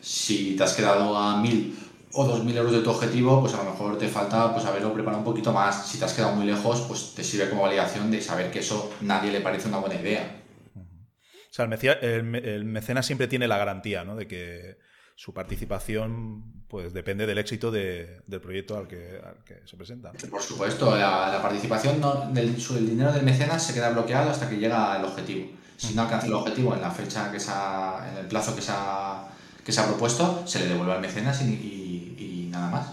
Si 0.00 0.56
te 0.56 0.64
has 0.64 0.72
quedado 0.72 1.14
a 1.14 1.36
mil 1.36 1.76
o 2.16 2.24
2.000 2.24 2.56
euros 2.56 2.72
de 2.72 2.80
tu 2.80 2.90
objetivo, 2.90 3.40
pues 3.40 3.52
a 3.54 3.58
lo 3.58 3.70
mejor 3.70 3.98
te 3.98 4.08
falta 4.08 4.52
pues 4.52 4.64
haberlo 4.64 4.92
preparado 4.94 5.18
un 5.18 5.24
poquito 5.24 5.52
más. 5.52 5.86
Si 5.86 5.98
te 5.98 6.06
has 6.06 6.14
quedado 6.14 6.34
muy 6.34 6.46
lejos, 6.46 6.80
pues 6.88 7.12
te 7.14 7.22
sirve 7.22 7.50
como 7.50 7.62
validación 7.62 8.10
de 8.10 8.22
saber 8.22 8.50
que 8.50 8.60
eso 8.60 8.92
nadie 9.02 9.30
le 9.30 9.40
parece 9.40 9.68
una 9.68 9.78
buena 9.78 10.00
idea. 10.00 10.42
O 10.74 11.54
sea, 11.56 11.66
el, 11.66 12.64
mecenas 12.64 13.06
siempre 13.06 13.28
tiene 13.28 13.48
la 13.48 13.58
garantía, 13.58 14.04
¿no? 14.04 14.16
De 14.16 14.26
que 14.26 14.78
su 15.16 15.34
participación 15.34 16.44
pues 16.68 16.92
depende 16.92 17.26
del 17.26 17.38
éxito 17.38 17.72
del 17.72 18.40
proyecto 18.40 18.76
al 18.76 18.86
que, 18.86 19.20
se 19.64 19.76
presenta. 19.76 20.12
Por 20.30 20.42
supuesto, 20.42 20.96
la, 20.96 21.40
participación 21.42 22.00
del 22.32 22.54
el 22.54 22.88
dinero 22.88 23.12
del 23.12 23.24
mecenas 23.24 23.66
se 23.66 23.74
queda 23.74 23.90
bloqueado 23.90 24.30
hasta 24.30 24.48
que 24.48 24.56
llega 24.56 24.96
el 24.96 25.04
objetivo. 25.04 25.48
Si 25.76 25.94
no 25.94 26.02
alcanza 26.02 26.26
el 26.26 26.34
objetivo 26.34 26.74
en 26.74 26.80
la 26.80 26.90
fecha 26.90 27.32
que 27.32 27.40
se 27.40 27.50
en 27.50 28.18
el 28.18 28.26
plazo 28.26 28.54
que 28.54 28.62
se 28.62 28.72
ha, 28.72 29.28
que 29.64 29.72
se 29.72 29.80
ha 29.80 29.86
propuesto, 29.86 30.46
se 30.46 30.60
le 30.60 30.68
devuelve 30.68 30.92
al 30.92 31.00
mecenas 31.00 31.42
y 31.42 32.48
nada 32.50 32.70
más. 32.70 32.86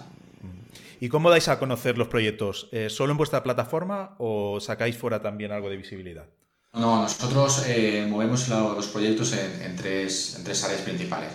¿Y 1.04 1.10
cómo 1.10 1.30
dais 1.30 1.50
a 1.50 1.60
conocer 1.60 1.98
los 1.98 2.08
proyectos? 2.08 2.70
Eh, 2.72 2.90
¿Solo 2.90 3.12
en 3.12 3.18
vuestra 3.18 3.44
plataforma 3.44 4.16
o 4.20 4.62
sacáis 4.62 4.96
fuera 4.98 5.22
también 5.22 5.52
algo 5.52 5.70
de 5.70 5.76
visibilidad? 5.76 6.28
No, 6.72 7.02
nosotros 7.02 7.66
eh, 7.68 8.08
movemos 8.10 8.48
los 8.48 8.88
proyectos 8.88 9.34
en, 9.34 9.76
tres, 9.76 10.36
en, 10.38 10.46
tres, 10.46 10.64
áreas 10.64 10.80
principales. 10.80 11.30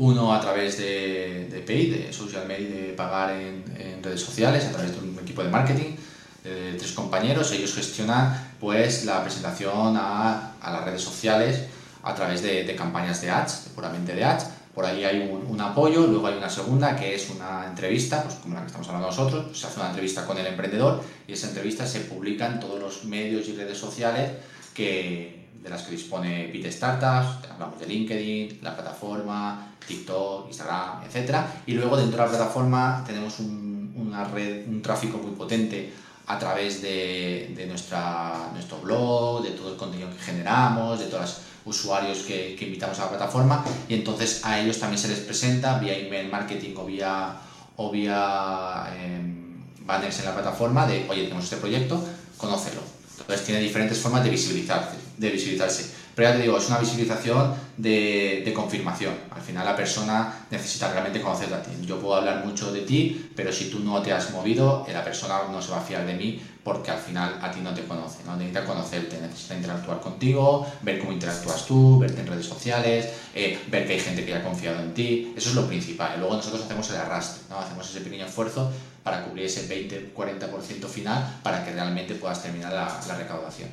Uno 0.00 0.32
a 0.32 0.40
través 0.40 0.78
de, 0.78 1.48
de 1.50 1.60
Pay, 1.60 1.90
de 1.90 2.12
social 2.12 2.46
media, 2.48 2.68
de 2.68 2.92
pagar 2.94 3.36
en, 3.36 4.02
redes 4.02 4.20
sociales, 4.20 4.64
a 4.64 4.72
través 4.72 4.92
de 4.92 4.98
un 4.98 5.18
equipo 5.20 5.42
de 5.42 5.50
marketing, 5.50 5.96
de 6.42 6.74
tres 6.78 6.92
compañeros. 6.92 7.52
Ellos 7.52 7.74
gestionan 7.74 8.54
pues, 8.58 9.04
la 9.04 9.22
presentación 9.22 9.96
a, 9.96 10.54
a 10.60 10.72
las 10.72 10.84
redes 10.84 11.02
sociales 11.02 11.64
a 12.02 12.14
través 12.14 12.42
de, 12.42 12.64
de 12.64 12.74
campañas 12.74 13.20
de 13.20 13.30
ads, 13.30 13.72
puramente 13.74 14.14
de 14.14 14.24
ads 14.24 14.46
por 14.74 14.84
ahí 14.84 15.04
hay 15.04 15.18
un, 15.20 15.60
apoyo, 15.60 16.06
luego 16.06 16.28
hay 16.28 16.38
una 16.38 16.48
segunda 16.48 16.94
que 16.94 17.14
es 17.14 17.28
una 17.30 17.66
entrevista, 17.66 18.22
pues 18.22 18.36
como 18.36 18.54
la 18.54 18.60
que 18.60 18.68
estamos 18.68 18.86
hablando 18.86 19.08
nosotros, 19.08 19.46
pues 19.46 19.58
se 19.58 19.66
hace 19.66 19.80
una 19.80 19.88
entrevista 19.88 20.24
con 20.24 20.38
el 20.38 20.46
emprendedor 20.46 21.02
y 21.26 21.32
esa 21.32 21.48
entrevista 21.48 21.86
se 21.86 22.00
publica 22.00 22.46
en 22.46 22.60
todos 22.60 22.78
los 22.78 23.04
medios 23.04 23.48
y 23.48 23.56
redes 23.56 23.76
sociales 23.76 24.30
que, 24.72 25.48
de 25.60 25.68
las 25.68 25.82
que 25.82 25.90
dispone 25.90 26.48
Pit 26.52 26.66
Startups, 26.66 27.50
hablamos 27.50 27.80
de 27.80 27.86
LinkedIn, 27.86 28.60
la 28.62 28.74
plataforma, 28.74 29.69
TikTok, 29.90 30.46
Instagram, 30.48 31.02
etc. 31.04 31.36
Y 31.66 31.74
luego 31.74 31.96
dentro 31.96 32.18
de 32.18 32.24
la 32.24 32.30
plataforma 32.30 33.04
tenemos 33.06 33.40
un, 33.40 33.92
una 33.96 34.24
red, 34.24 34.66
un 34.68 34.80
tráfico 34.80 35.18
muy 35.18 35.32
potente 35.32 35.92
a 36.26 36.38
través 36.38 36.80
de, 36.80 37.52
de 37.56 37.66
nuestra, 37.66 38.50
nuestro 38.52 38.78
blog, 38.78 39.42
de 39.42 39.50
todo 39.50 39.72
el 39.72 39.76
contenido 39.76 40.08
que 40.10 40.18
generamos, 40.18 41.00
de 41.00 41.06
todos 41.06 41.22
los 41.22 41.40
usuarios 41.64 42.18
que, 42.20 42.54
que 42.56 42.66
invitamos 42.66 42.98
a 43.00 43.04
la 43.04 43.10
plataforma 43.10 43.64
y 43.88 43.94
entonces 43.94 44.40
a 44.44 44.58
ellos 44.60 44.78
también 44.78 44.98
se 44.98 45.08
les 45.08 45.18
presenta 45.20 45.78
vía 45.78 45.96
email 45.98 46.30
marketing 46.30 46.74
o 46.76 46.86
vía, 46.86 47.36
o 47.76 47.90
vía 47.90 48.94
em, 48.96 49.58
banners 49.84 50.20
en 50.20 50.24
la 50.24 50.34
plataforma 50.34 50.86
de, 50.86 51.06
oye, 51.08 51.24
tenemos 51.24 51.44
este 51.44 51.56
proyecto, 51.56 52.02
conócelo. 52.36 52.80
Entonces 53.18 53.44
tiene 53.44 53.60
diferentes 53.60 53.98
formas 53.98 54.24
de 54.24 54.30
visibilizarse. 54.30 54.96
De 55.18 55.30
visibilizarse. 55.30 55.99
Pero 56.20 56.32
ya 56.32 56.36
te 56.36 56.42
digo, 56.42 56.58
es 56.58 56.68
una 56.68 56.78
visibilización 56.78 57.54
de, 57.78 58.52
confirmación. 58.54 59.14
Al 59.30 59.40
final 59.40 59.64
la 59.64 59.74
persona 59.74 60.44
necesita 60.50 60.92
realmente 60.92 61.22
conocerte 61.22 61.54
a 61.54 61.62
ti. 61.62 61.70
Yo 61.86 61.98
puedo 61.98 62.16
hablar 62.16 62.44
mucho 62.44 62.70
de 62.70 62.82
ti, 62.82 63.30
pero 63.34 63.50
si 63.50 63.70
tú 63.70 63.80
no 63.80 64.02
te 64.02 64.12
has 64.12 64.30
movido, 64.30 64.86
la 64.92 65.02
persona 65.02 65.44
no 65.50 65.62
se 65.62 65.70
va 65.70 65.78
a 65.78 65.82
fiar 65.82 66.04
de 66.04 66.12
mí 66.12 66.38
porque 66.62 66.90
al 66.90 66.98
final 66.98 67.38
a 67.40 67.50
ti 67.50 67.60
no 67.62 67.72
te 67.72 67.84
conoce, 67.84 68.22
¿no? 68.26 68.36
necesita 68.36 68.66
conocerte, 68.66 69.18
necesita 69.18 69.56
interactuar 69.56 69.98
contigo, 70.00 70.70
ver 70.82 70.98
cómo 70.98 71.12
interactúas 71.12 71.64
tú, 71.64 71.98
verte 71.98 72.20
en 72.20 72.26
redes 72.26 72.44
sociales, 72.44 73.08
eh, 73.34 73.58
ver 73.70 73.86
que 73.86 73.94
hay 73.94 74.00
gente 74.00 74.22
que 74.22 74.32
ya 74.32 74.40
ha 74.40 74.44
confiado 74.44 74.78
en 74.82 74.92
ti, 74.92 75.32
eso 75.34 75.48
es 75.48 75.54
lo 75.54 75.66
principal. 75.66 76.18
Luego 76.18 76.36
nosotros 76.36 76.62
hacemos 76.62 76.90
el 76.90 76.96
arrastre, 76.96 77.44
hacemos 77.56 77.88
ese 77.88 78.02
pequeño 78.02 78.26
esfuerzo 78.26 78.70
para 79.02 79.24
cubrir 79.24 79.46
ese 79.46 79.66
20-40% 79.66 80.84
final 80.84 81.40
para 81.42 81.64
que 81.64 81.72
realmente 81.72 82.14
puedas 82.14 82.42
terminar 82.42 82.74
la 82.74 83.16
recaudación. 83.16 83.70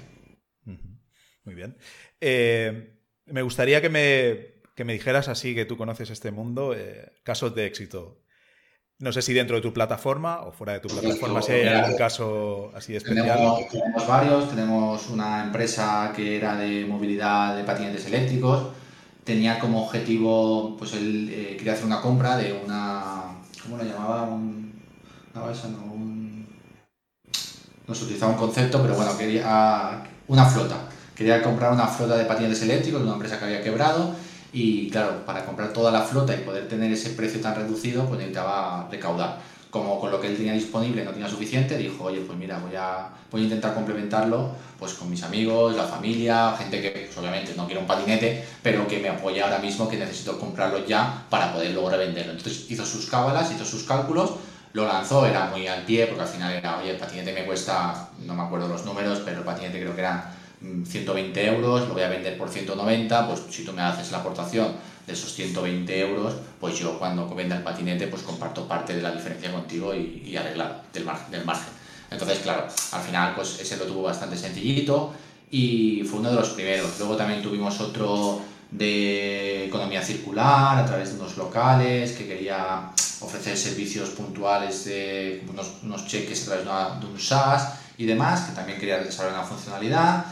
Muy 1.48 1.56
bien. 1.56 1.78
Eh, 2.22 2.94
me 3.26 3.42
gustaría 3.42 3.82
que 3.82 3.90
me, 3.90 4.62
que 4.76 4.84
me, 4.84 4.94
dijeras 4.94 5.28
así, 5.28 5.54
que 5.54 5.66
tú 5.66 5.78
conoces 5.78 6.10
este 6.10 6.32
mundo, 6.32 6.74
eh, 6.76 7.12
casos 7.24 7.54
de 7.56 7.66
éxito. 7.66 8.22
No 9.00 9.12
sé 9.12 9.22
si 9.22 9.34
dentro 9.34 9.56
de 9.56 9.62
tu 9.62 9.72
plataforma 9.74 10.42
o 10.42 10.52
fuera 10.52 10.74
de 10.74 10.80
tu 10.80 10.88
plataforma, 10.88 11.42
si 11.44 11.52
hay 11.52 11.68
algún 11.68 11.98
caso 11.98 12.72
así 12.74 12.96
especial. 12.96 13.38
Tenemos, 13.38 13.68
tenemos, 13.70 14.08
varios. 14.08 14.50
Tenemos 14.50 15.10
una 15.10 15.44
empresa 15.44 16.12
que 16.16 16.38
era 16.38 16.56
de 16.58 16.84
movilidad 16.86 17.56
de 17.56 17.64
patinetes 17.64 18.08
eléctricos. 18.08 18.70
Tenía 19.24 19.60
como 19.60 19.84
objetivo, 19.84 20.76
pues 20.78 20.94
él 20.94 21.30
eh, 21.32 21.56
quería 21.58 21.74
hacer 21.74 21.86
una 21.86 22.02
compra 22.02 22.38
de 22.38 22.54
una. 22.54 23.38
¿Cómo 23.62 23.78
lo 23.78 23.84
llamaba? 23.84 24.24
Un, 24.24 24.82
una 25.36 25.46
balsa, 25.46 25.68
no, 25.68 25.94
un. 25.94 26.48
No 27.86 27.94
se 27.94 28.04
utilizaba 28.04 28.32
un 28.32 28.40
concepto, 28.40 28.82
pero 28.82 28.96
bueno, 28.96 29.16
quería 29.16 30.04
una 30.28 30.46
flota 30.46 30.90
quería 31.18 31.42
comprar 31.42 31.74
una 31.74 31.88
flota 31.88 32.16
de 32.16 32.26
patinetes 32.26 32.62
eléctricos 32.62 33.02
de 33.02 33.06
una 33.06 33.16
empresa 33.16 33.40
que 33.40 33.46
había 33.46 33.62
quebrado 33.64 34.16
y 34.54 34.90
claro, 34.90 35.26
para 35.26 35.46
comprar 35.46 35.74
toda 35.74 35.92
la 35.92 36.02
flota 36.02 36.34
y 36.34 36.40
poder 36.40 36.68
tener 36.68 36.92
ese 36.92 37.10
precio 37.12 37.42
tan 37.42 37.56
reducido, 37.56 38.06
pues 38.06 38.20
necesitaba 38.20 38.88
recaudar. 38.90 39.40
Como 39.70 40.00
con 40.00 40.12
lo 40.12 40.22
que 40.22 40.28
él 40.28 40.38
tenía 40.38 40.54
disponible 40.54 41.04
no 41.04 41.12
tenía 41.12 41.28
suficiente, 41.28 41.78
dijo, 41.78 42.06
oye, 42.06 42.22
pues 42.22 42.38
mira, 42.38 42.58
voy 42.58 42.76
a, 42.76 43.10
voy 43.30 43.42
a 43.42 43.44
intentar 43.44 43.74
complementarlo 43.74 44.52
pues 44.80 44.94
con 44.94 45.10
mis 45.10 45.24
amigos, 45.24 45.76
la 45.76 45.84
familia, 45.84 46.56
gente 46.58 46.82
que 46.82 46.92
pues, 46.92 47.18
obviamente 47.18 47.54
no 47.58 47.66
quiere 47.66 47.82
un 47.82 47.88
patinete, 47.88 48.46
pero 48.62 48.88
que 48.88 49.00
me 49.00 49.10
apoya 49.10 49.46
ahora 49.46 49.60
mismo, 49.60 49.90
que 49.90 49.98
necesito 49.98 50.40
comprarlo 50.40 50.86
ya 50.86 51.26
para 51.30 51.52
poder 51.52 51.72
luego 51.72 51.90
revenderlo. 51.90 52.34
Entonces 52.34 52.70
hizo 52.70 52.86
sus 52.86 53.08
cábalas, 53.08 53.52
hizo 53.52 53.66
sus 53.66 53.84
cálculos, 53.84 54.36
lo 54.74 54.88
lanzó, 54.88 55.26
era 55.26 55.48
muy 55.48 55.68
al 55.68 55.82
pie, 55.84 56.06
porque 56.06 56.22
al 56.22 56.30
final 56.30 56.54
era, 56.54 56.78
oye, 56.78 56.92
el 56.92 56.98
patinete 56.98 57.34
me 57.34 57.46
cuesta, 57.46 58.10
no 58.26 58.36
me 58.36 58.44
acuerdo 58.44 58.68
los 58.68 58.86
números, 58.86 59.22
pero 59.26 59.40
el 59.40 59.44
patinete 59.44 59.82
creo 59.82 59.96
que 59.96 60.02
era 60.02 60.37
120 60.62 61.48
euros, 61.48 61.88
lo 61.88 61.94
voy 61.94 62.04
a 62.04 62.10
vender 62.10 62.38
por 62.38 62.50
190, 62.50 63.28
pues 63.28 63.42
si 63.50 63.64
tú 63.64 63.74
me 63.74 63.82
haces 63.82 64.12
la 64.12 64.20
aportación 64.20 64.74
de 65.06 65.14
esos 65.14 65.34
120 65.34 66.00
euros, 66.00 66.34
pues 66.60 66.78
yo 66.80 66.98
cuando 66.98 67.34
venda 67.34 67.56
el 67.56 67.64
patinete 67.64 68.08
pues 68.08 68.24
comparto 68.24 68.68
parte 68.68 68.96
de 68.96 69.02
la 69.02 69.12
diferencia 69.12 69.52
contigo 69.52 69.94
y, 69.94 70.24
y 70.26 70.36
arreglar 70.36 70.84
del, 70.92 71.06
mar, 71.06 71.28
del 71.30 71.46
margen. 71.46 71.74
Entonces, 72.10 72.40
claro, 72.40 72.68
al 72.92 73.02
final 73.02 73.36
pues 73.36 73.60
ese 73.60 73.78
lo 73.78 73.86
tuvo 73.86 74.04
bastante 74.04 74.38
sencillito 74.38 75.14
y 75.52 76.04
fue 76.10 76.20
uno 76.20 76.30
de 76.30 76.36
los 76.36 76.50
primeros. 76.50 76.98
Luego 77.00 77.16
también 77.16 77.42
tuvimos 77.42 77.80
otro 77.80 78.42
de 78.72 79.66
economía 79.66 80.02
circular 80.02 80.78
a 80.78 80.86
través 80.86 81.10
de 81.10 81.20
unos 81.20 81.38
locales 81.38 82.12
que 82.12 82.28
quería 82.28 82.92
ofrecer 83.22 83.58
servicios 83.58 84.10
puntuales 84.10 84.86
de 84.86 85.46
unos, 85.50 85.72
unos 85.84 86.06
cheques 86.06 86.44
a 86.44 86.46
través 86.46 86.66
de, 86.66 86.70
una, 86.70 87.00
de 87.00 87.06
un 87.06 87.20
SaaS 87.20 87.74
y 87.98 88.06
demás, 88.06 88.42
que 88.42 88.56
también 88.56 88.80
quería 88.80 89.00
desarrollar 89.00 89.40
una 89.40 89.48
funcionalidad. 89.48 90.26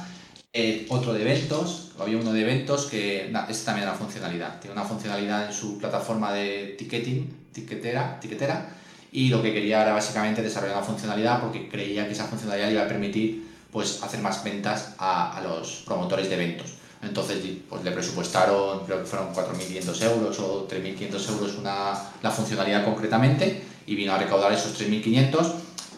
Eh, 0.58 0.86
otro 0.88 1.12
de 1.12 1.22
eventos, 1.22 1.92
había 2.00 2.16
uno 2.16 2.32
de 2.32 2.40
eventos 2.40 2.86
que 2.86 3.30
este 3.50 3.66
también 3.66 3.90
era 3.90 3.94
funcionalidad, 3.94 4.58
tiene 4.62 4.72
una 4.72 4.86
funcionalidad 4.86 5.48
en 5.48 5.54
su 5.54 5.78
plataforma 5.78 6.32
de 6.32 6.78
ticketing, 6.78 7.50
tiquetera, 7.52 8.18
tiquetera, 8.22 8.74
y 9.12 9.28
lo 9.28 9.42
que 9.44 9.52
quería 9.52 9.82
era 9.82 9.92
básicamente 9.92 10.42
desarrollar 10.42 10.78
una 10.78 10.86
funcionalidad 10.86 11.42
porque 11.42 11.68
creía 11.68 12.08
que 12.08 12.14
esa 12.14 12.24
funcionalidad 12.28 12.70
iba 12.70 12.84
a 12.84 12.88
permitir 12.88 13.46
pues, 13.70 14.02
hacer 14.02 14.22
más 14.22 14.46
ventas 14.46 14.96
a, 14.98 15.38
a 15.38 15.42
los 15.42 15.84
promotores 15.86 16.30
de 16.30 16.36
eventos. 16.36 16.76
Entonces 17.04 17.38
pues, 17.68 17.84
le 17.84 17.92
presupuestaron, 17.92 18.86
creo 18.86 19.00
que 19.00 19.06
fueron 19.06 19.34
4.500 19.34 20.04
euros 20.04 20.40
o 20.40 20.70
3.500 20.70 21.30
euros 21.32 21.56
una, 21.58 22.02
la 22.24 22.32
funcionalidad 22.32 22.86
concretamente 22.86 23.62
y 23.86 23.94
vino 23.94 24.14
a 24.14 24.18
recaudar 24.18 24.54
esos 24.54 24.80
3.500. 24.80 25.52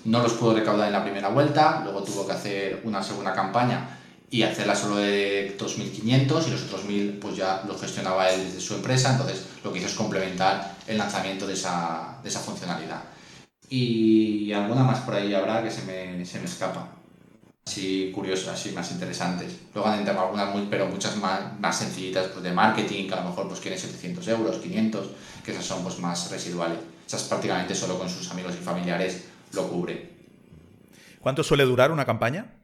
No 0.06 0.24
los 0.24 0.34
pudo 0.34 0.56
recaudar 0.56 0.88
en 0.88 0.94
la 0.94 1.04
primera 1.04 1.30
vuelta, 1.30 1.82
luego 1.84 2.02
tuvo 2.02 2.26
que 2.26 2.34
hacer 2.34 2.82
una 2.86 3.04
segunda 3.04 3.36
campaña 3.36 3.97
y 4.30 4.44
hacerla 4.44 4.76
solo 4.76 4.98
de 4.98 5.58
2.500 5.58 6.48
y 6.48 6.52
los 6.52 6.64
otros 6.64 6.86
1.000 6.86 7.20
pues 7.20 7.38
ya 7.38 7.64
lo 7.66 7.78
gestionaba 7.78 8.30
él 8.30 8.46
desde 8.46 8.60
su 8.60 8.76
empresa, 8.76 9.12
entonces 9.12 9.46
lo 9.64 9.72
que 9.72 9.80
hizo 9.80 9.88
es 9.88 9.94
complementar 9.94 10.76
el 10.86 10.98
lanzamiento 10.98 11.48
de 11.48 11.54
esa, 11.54 12.20
de 12.22 12.30
esa 12.30 12.40
funcionalidad. 12.40 13.04
Y 13.70 14.52
alguna 14.52 14.84
más 14.84 15.00
por 15.00 15.16
ahí 15.16 15.34
habrá 15.34 15.64
que 15.64 15.72
se 15.72 15.84
me, 15.84 16.26
se 16.26 16.40
me 16.40 16.46
escapa. 16.46 16.90
Así 17.66 18.12
curiosas, 18.14 18.54
así 18.54 18.72
más 18.72 18.92
interesantes. 18.92 19.54
Luego 19.74 19.90
han 19.90 20.00
entrado 20.00 20.22
algunas, 20.22 20.54
muy, 20.54 20.68
pero 20.70 20.88
muchas 20.88 21.18
más, 21.18 21.60
más 21.60 21.78
sencillitas 21.78 22.28
pues 22.28 22.44
de 22.44 22.54
marketing, 22.54 23.08
que 23.08 23.14
a 23.14 23.22
lo 23.22 23.30
mejor 23.30 23.48
pues 23.48 23.60
quieren 23.60 23.80
700 23.80 24.26
euros, 24.30 24.58
500, 24.58 25.08
que 25.44 25.52
esas 25.52 25.66
son 25.66 25.84
pues 25.84 26.00
más 26.00 26.32
residuales. 26.32 26.80
Esas 27.06 27.24
prácticamente 27.24 27.76
solo 27.76 28.00
con 28.00 28.10
sus 28.10 28.30
amigos 28.32 28.54
y 28.60 28.64
familiares 28.64 29.26
lo 29.54 29.68
cubre. 29.68 30.18
¿Cuánto 31.20 31.44
suele 31.44 31.66
durar 31.66 31.92
una 31.92 32.06
campaña? 32.06 32.57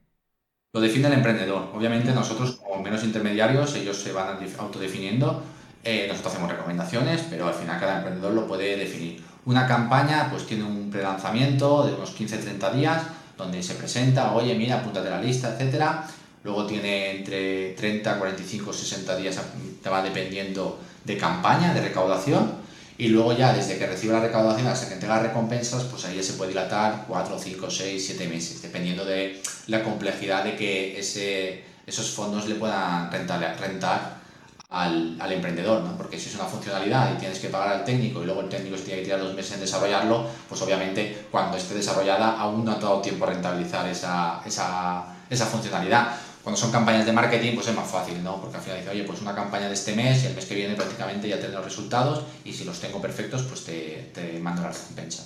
Lo 0.75 0.81
define 0.81 1.05
el 1.05 1.13
emprendedor. 1.13 1.69
Obviamente 1.75 2.11
nosotros 2.13 2.55
como 2.55 2.81
menos 2.81 3.03
intermediarios, 3.03 3.75
ellos 3.75 3.95
se 3.95 4.11
van 4.11 4.39
autodefiniendo, 4.57 5.43
eh, 5.83 6.07
nosotros 6.07 6.33
hacemos 6.33 6.51
recomendaciones, 6.51 7.21
pero 7.29 7.47
al 7.47 7.53
final 7.53 7.79
cada 7.79 7.97
emprendedor 7.97 8.33
lo 8.33 8.47
puede 8.47 8.75
definir. 8.75 9.23
Una 9.45 9.67
campaña 9.67 10.29
pues 10.31 10.47
tiene 10.47 10.63
un 10.63 10.89
prelanzamiento 10.89 11.85
de 11.85 11.93
unos 11.93 12.19
15-30 12.19 12.73
días, 12.73 13.03
donde 13.37 13.61
se 13.61 13.75
presenta, 13.75 14.33
oye, 14.33 14.55
mira, 14.55 14.79
apúntate 14.79 15.09
a 15.09 15.17
la 15.17 15.21
lista, 15.21 15.53
etcétera. 15.53 16.07
Luego 16.43 16.65
tiene 16.65 17.17
entre 17.17 17.73
30, 17.73 18.17
45, 18.17 18.73
60 18.73 19.15
días, 19.17 19.39
te 19.83 19.89
va 19.91 20.01
dependiendo 20.01 20.79
de 21.05 21.19
campaña, 21.19 21.71
de 21.75 21.81
recaudación 21.81 22.62
y 22.97 23.07
luego 23.07 23.33
ya 23.33 23.53
desde 23.53 23.77
que 23.77 23.87
recibe 23.87 24.13
la 24.13 24.19
recaudación 24.19 24.67
hasta 24.67 24.87
que 24.87 24.93
entrega 24.95 25.19
recompensas, 25.19 25.83
pues 25.85 26.05
ahí 26.05 26.17
ya 26.17 26.23
se 26.23 26.33
puede 26.33 26.49
dilatar 26.49 27.05
4, 27.07 27.39
5, 27.39 27.69
6, 27.69 28.05
7 28.05 28.27
meses, 28.27 28.61
dependiendo 28.61 29.03
de 29.03 29.41
la 29.67 29.83
complejidad 29.83 30.43
de 30.43 30.55
que 30.55 30.99
ese, 30.99 31.63
esos 31.87 32.11
fondos 32.11 32.47
le 32.47 32.55
puedan 32.55 33.11
rentar, 33.11 33.57
rentar 33.59 34.21
al, 34.69 35.17
al, 35.19 35.31
emprendedor, 35.31 35.81
¿no? 35.81 35.97
porque 35.97 36.19
si 36.19 36.29
es 36.29 36.35
una 36.35 36.45
funcionalidad 36.45 37.15
y 37.15 37.19
tienes 37.19 37.39
que 37.39 37.49
pagar 37.49 37.69
al 37.69 37.83
técnico 37.83 38.21
y 38.21 38.25
luego 38.25 38.41
el 38.41 38.49
técnico 38.49 38.77
se 38.77 38.83
tiene 38.83 38.99
que 38.99 39.05
tirar 39.05 39.21
dos 39.21 39.33
meses 39.33 39.53
en 39.53 39.61
desarrollarlo, 39.61 40.27
pues 40.47 40.61
obviamente 40.61 41.27
cuando 41.31 41.57
esté 41.57 41.73
desarrollada 41.73 42.39
aún 42.39 42.63
no 42.65 42.71
ha 42.71 42.75
dado 42.75 43.01
tiempo 43.01 43.25
a 43.25 43.29
rentabilizar 43.29 43.87
esa, 43.87 44.41
esa, 44.45 45.05
esa 45.29 45.45
funcionalidad 45.45 46.15
cuando 46.43 46.59
son 46.59 46.71
campañas 46.71 47.05
de 47.05 47.13
marketing, 47.13 47.55
pues 47.55 47.67
es 47.67 47.75
más 47.75 47.89
fácil, 47.89 48.21
¿no? 48.21 48.41
Porque 48.41 48.57
al 48.57 48.63
final 48.63 48.79
dice, 48.79 48.91
oye, 48.91 49.03
pues 49.05 49.21
una 49.21 49.33
campaña 49.33 49.67
de 49.67 49.73
este 49.73 49.95
mes 49.95 50.23
y 50.23 50.27
el 50.27 50.35
mes 50.35 50.45
que 50.45 50.55
viene 50.55 50.75
prácticamente 50.75 51.29
ya 51.29 51.39
tendré 51.39 51.55
los 51.55 51.65
resultados 51.65 52.25
y 52.43 52.51
si 52.51 52.65
los 52.65 52.79
tengo 52.81 53.01
perfectos, 53.01 53.43
pues 53.43 53.63
te, 53.63 54.11
te 54.13 54.39
mando 54.39 54.61
la 54.61 54.71
recompensa. 54.71 55.23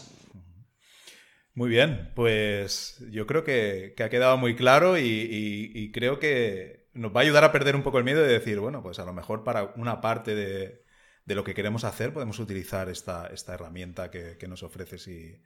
Muy 1.55 1.69
bien, 1.69 2.11
pues 2.15 3.03
yo 3.09 3.25
creo 3.25 3.43
que, 3.43 3.95
que 3.97 4.03
ha 4.03 4.09
quedado 4.09 4.37
muy 4.37 4.55
claro 4.55 4.95
y, 4.95 5.01
y, 5.01 5.71
y, 5.73 5.91
creo 5.91 6.19
que 6.19 6.87
nos 6.93 7.15
va 7.15 7.21
a 7.21 7.23
ayudar 7.23 7.43
a 7.43 7.51
perder 7.51 7.75
un 7.75 7.81
poco 7.81 7.97
el 7.97 8.03
miedo 8.03 8.21
de 8.21 8.27
decir, 8.27 8.59
bueno, 8.59 8.83
pues 8.83 8.99
a 8.99 9.05
lo 9.05 9.13
mejor 9.13 9.43
para 9.43 9.73
una 9.75 9.99
parte 9.99 10.35
de, 10.35 10.83
de 11.25 11.35
lo 11.35 11.43
que 11.43 11.55
queremos 11.55 11.83
hacer 11.83 12.13
podemos 12.13 12.37
utilizar 12.37 12.89
esta, 12.89 13.25
esta 13.33 13.55
herramienta 13.55 14.11
que, 14.11 14.37
que 14.37 14.47
nos 14.47 14.61
ofreces 14.61 15.07
y, 15.07 15.41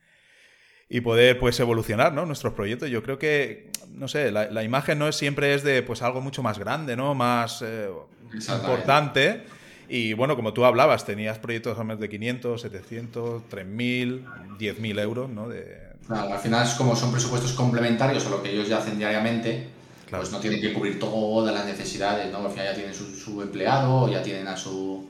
y 0.94 1.00
poder 1.00 1.40
pues 1.40 1.58
evolucionar 1.62 2.12
¿no? 2.12 2.26
nuestros 2.26 2.54
proyectos. 2.54 2.90
Yo 2.90 3.02
creo 3.02 3.18
que, 3.18 3.72
no 3.96 4.10
sé, 4.10 4.30
la, 4.30 4.52
la, 4.52 4.62
imagen 4.62 5.00
no 5.00 5.08
es, 5.08 5.16
siempre 5.16 5.54
es 5.54 5.64
de 5.64 5.82
pues 5.84 6.02
algo 6.02 6.20
mucho 6.20 6.44
más 6.44 6.60
grande, 6.60 6.98
¿no? 6.98 7.16
Más 7.16 7.62
eh, 7.62 7.90
importante. 8.34 9.44
Y 9.88 10.12
bueno, 10.12 10.36
como 10.36 10.52
tú 10.52 10.66
hablabas, 10.66 11.06
tenías 11.06 11.40
proyectos 11.40 11.80
a 11.80 11.86
más 11.86 11.98
de 11.98 12.10
500, 12.10 12.62
700, 12.62 13.44
3.000, 13.50 14.58
10.000 14.60 15.00
euros, 15.00 15.30
¿no? 15.30 15.48
De... 15.48 15.78
Claro, 16.06 16.34
al 16.34 16.40
final 16.40 16.68
es 16.68 16.74
como 16.74 16.94
son 16.94 17.10
presupuestos 17.10 17.54
complementarios 17.54 18.26
a 18.26 18.30
lo 18.30 18.44
que 18.44 18.52
ellos 18.52 18.68
ya 18.68 18.80
hacen 18.80 18.98
diariamente, 18.98 19.70
claro. 20.10 20.24
pues 20.24 20.34
no 20.34 20.42
tienen 20.42 20.60
que 20.60 20.74
cubrir 20.74 21.00
todas 21.00 21.54
las 21.54 21.66
necesidades, 21.66 22.30
¿no? 22.34 22.40
Al 22.40 22.52
final 22.52 22.66
ya 22.66 22.76
tienen 22.76 22.94
su, 22.94 23.16
su 23.16 23.42
empleado, 23.42 24.12
ya 24.12 24.22
tienen 24.22 24.46
a 24.50 24.58
su 24.58 25.08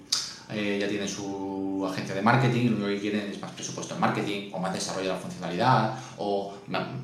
eh, 0.53 0.77
ya 0.79 0.87
tienen 0.87 1.07
su 1.07 1.85
agencia 1.89 2.15
de 2.15 2.21
marketing, 2.21 2.71
lo 2.71 2.85
único 2.85 2.89
que 2.89 2.99
quieren 2.99 3.31
es 3.31 3.41
más 3.41 3.51
presupuesto 3.51 3.95
en 3.95 4.01
marketing, 4.01 4.49
o 4.53 4.59
más 4.59 4.73
desarrollo 4.73 5.07
de 5.07 5.13
la 5.13 5.19
funcionalidad, 5.19 5.99
o, 6.17 6.53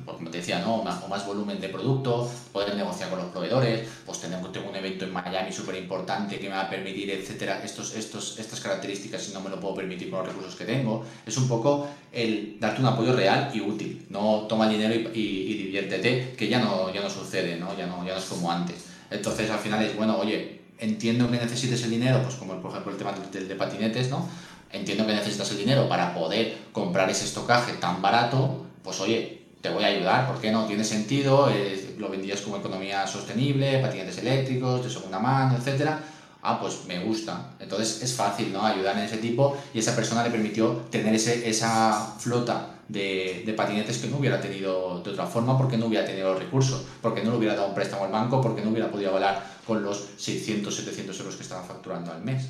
como 0.06 0.30
te 0.30 0.38
decía, 0.38 0.60
¿no? 0.60 0.82
más, 0.82 1.02
o 1.02 1.08
más 1.08 1.26
volumen 1.26 1.60
de 1.60 1.68
producto, 1.68 2.30
poder 2.52 2.74
negociar 2.76 3.10
con 3.10 3.18
los 3.18 3.28
proveedores, 3.28 3.88
pues 4.06 4.20
tengo, 4.20 4.48
tengo 4.48 4.70
un 4.70 4.76
evento 4.76 5.04
en 5.04 5.12
Miami 5.12 5.52
súper 5.52 5.76
importante 5.76 6.38
que 6.38 6.48
me 6.48 6.54
va 6.54 6.62
a 6.62 6.70
permitir, 6.70 7.10
etcétera, 7.10 7.60
estos, 7.64 7.94
estos, 7.94 8.38
estas 8.38 8.60
características 8.60 9.22
si 9.22 9.32
no 9.32 9.40
me 9.40 9.50
lo 9.50 9.58
puedo 9.60 9.74
permitir 9.74 10.10
con 10.10 10.20
los 10.20 10.28
recursos 10.28 10.54
que 10.54 10.64
tengo. 10.64 11.04
Es 11.26 11.36
un 11.36 11.48
poco 11.48 11.88
el 12.12 12.56
darte 12.60 12.80
un 12.80 12.86
apoyo 12.86 13.14
real 13.14 13.50
y 13.52 13.60
útil, 13.60 14.06
no 14.10 14.46
toma 14.48 14.66
el 14.66 14.72
dinero 14.72 14.94
y, 14.94 15.20
y, 15.20 15.54
diviértete, 15.64 16.34
que 16.36 16.48
ya 16.48 16.60
no, 16.60 16.92
ya 16.92 17.00
no 17.00 17.10
sucede, 17.10 17.56
¿no? 17.56 17.76
Ya, 17.76 17.86
no, 17.86 18.04
ya 18.04 18.12
no 18.12 18.18
es 18.18 18.24
como 18.24 18.50
antes. 18.50 18.86
Entonces 19.10 19.50
al 19.50 19.58
final 19.58 19.82
es, 19.82 19.96
bueno, 19.96 20.18
oye, 20.18 20.57
entiendo 20.78 21.30
que 21.30 21.38
necesites 21.38 21.82
el 21.84 21.90
dinero, 21.90 22.22
pues 22.22 22.36
como 22.36 22.54
por 22.60 22.70
ejemplo 22.70 22.92
el 22.92 22.98
tema 22.98 23.12
del 23.12 23.48
de 23.48 23.54
patinetes, 23.54 24.10
¿no? 24.10 24.28
Entiendo 24.72 25.06
que 25.06 25.14
necesitas 25.14 25.50
el 25.50 25.58
dinero 25.58 25.88
para 25.88 26.14
poder 26.14 26.56
comprar 26.72 27.08
ese 27.10 27.24
estocaje 27.24 27.74
tan 27.74 28.02
barato, 28.02 28.66
pues 28.82 29.00
oye, 29.00 29.42
te 29.60 29.70
voy 29.70 29.82
a 29.82 29.88
ayudar, 29.88 30.26
¿por 30.26 30.40
qué 30.40 30.52
no? 30.52 30.66
Tiene 30.66 30.84
sentido, 30.84 31.50
eh, 31.50 31.94
lo 31.98 32.08
vendías 32.08 32.40
como 32.42 32.58
economía 32.58 33.06
sostenible, 33.06 33.78
patinetes 33.78 34.18
eléctricos, 34.18 34.84
de 34.84 34.90
segunda 34.90 35.18
mano, 35.18 35.56
etcétera. 35.56 36.00
Ah, 36.42 36.60
pues 36.60 36.84
me 36.86 37.00
gusta. 37.00 37.50
Entonces 37.58 38.02
es 38.02 38.14
fácil, 38.14 38.52
¿no? 38.52 38.64
Ayudar 38.64 38.96
en 38.96 39.04
ese 39.04 39.16
tipo 39.16 39.56
y 39.74 39.80
esa 39.80 39.96
persona 39.96 40.22
le 40.22 40.30
permitió 40.30 40.70
tener 40.90 41.14
ese, 41.14 41.48
esa 41.48 42.14
flota 42.18 42.76
de, 42.86 43.42
de, 43.44 43.52
patinetes 43.54 43.98
que 43.98 44.08
no 44.08 44.18
hubiera 44.18 44.40
tenido 44.40 45.00
de 45.02 45.10
otra 45.10 45.26
forma 45.26 45.58
porque 45.58 45.76
no 45.76 45.86
hubiera 45.86 46.06
tenido 46.06 46.30
los 46.30 46.38
recursos, 46.38 46.84
porque 47.02 47.24
no 47.24 47.32
le 47.32 47.38
hubiera 47.38 47.56
dado 47.56 47.68
un 47.68 47.74
préstamo 47.74 48.04
al 48.04 48.12
banco, 48.12 48.40
porque 48.40 48.62
no 48.62 48.70
hubiera 48.70 48.90
podido 48.90 49.10
avalar 49.10 49.57
con 49.68 49.82
los 49.82 50.08
600, 50.16 50.74
700 50.74 51.20
euros 51.20 51.36
que 51.36 51.42
estaban 51.42 51.66
facturando 51.66 52.10
al 52.10 52.24
mes. 52.24 52.48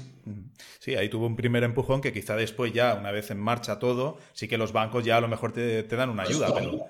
Sí, 0.78 0.94
ahí 0.94 1.08
tuvo 1.08 1.26
un 1.26 1.34
primer 1.34 1.64
empujón 1.64 2.00
que 2.00 2.12
quizá 2.12 2.36
después 2.36 2.72
ya, 2.72 2.94
una 2.94 3.10
vez 3.10 3.32
en 3.32 3.40
marcha 3.40 3.80
todo, 3.80 4.18
sí 4.34 4.46
que 4.46 4.56
los 4.56 4.72
bancos 4.72 5.04
ya 5.04 5.16
a 5.16 5.20
lo 5.20 5.26
mejor 5.26 5.50
te, 5.50 5.82
te 5.82 5.96
dan 5.96 6.10
una 6.10 6.22
ayuda, 6.22 6.54
pero, 6.54 6.88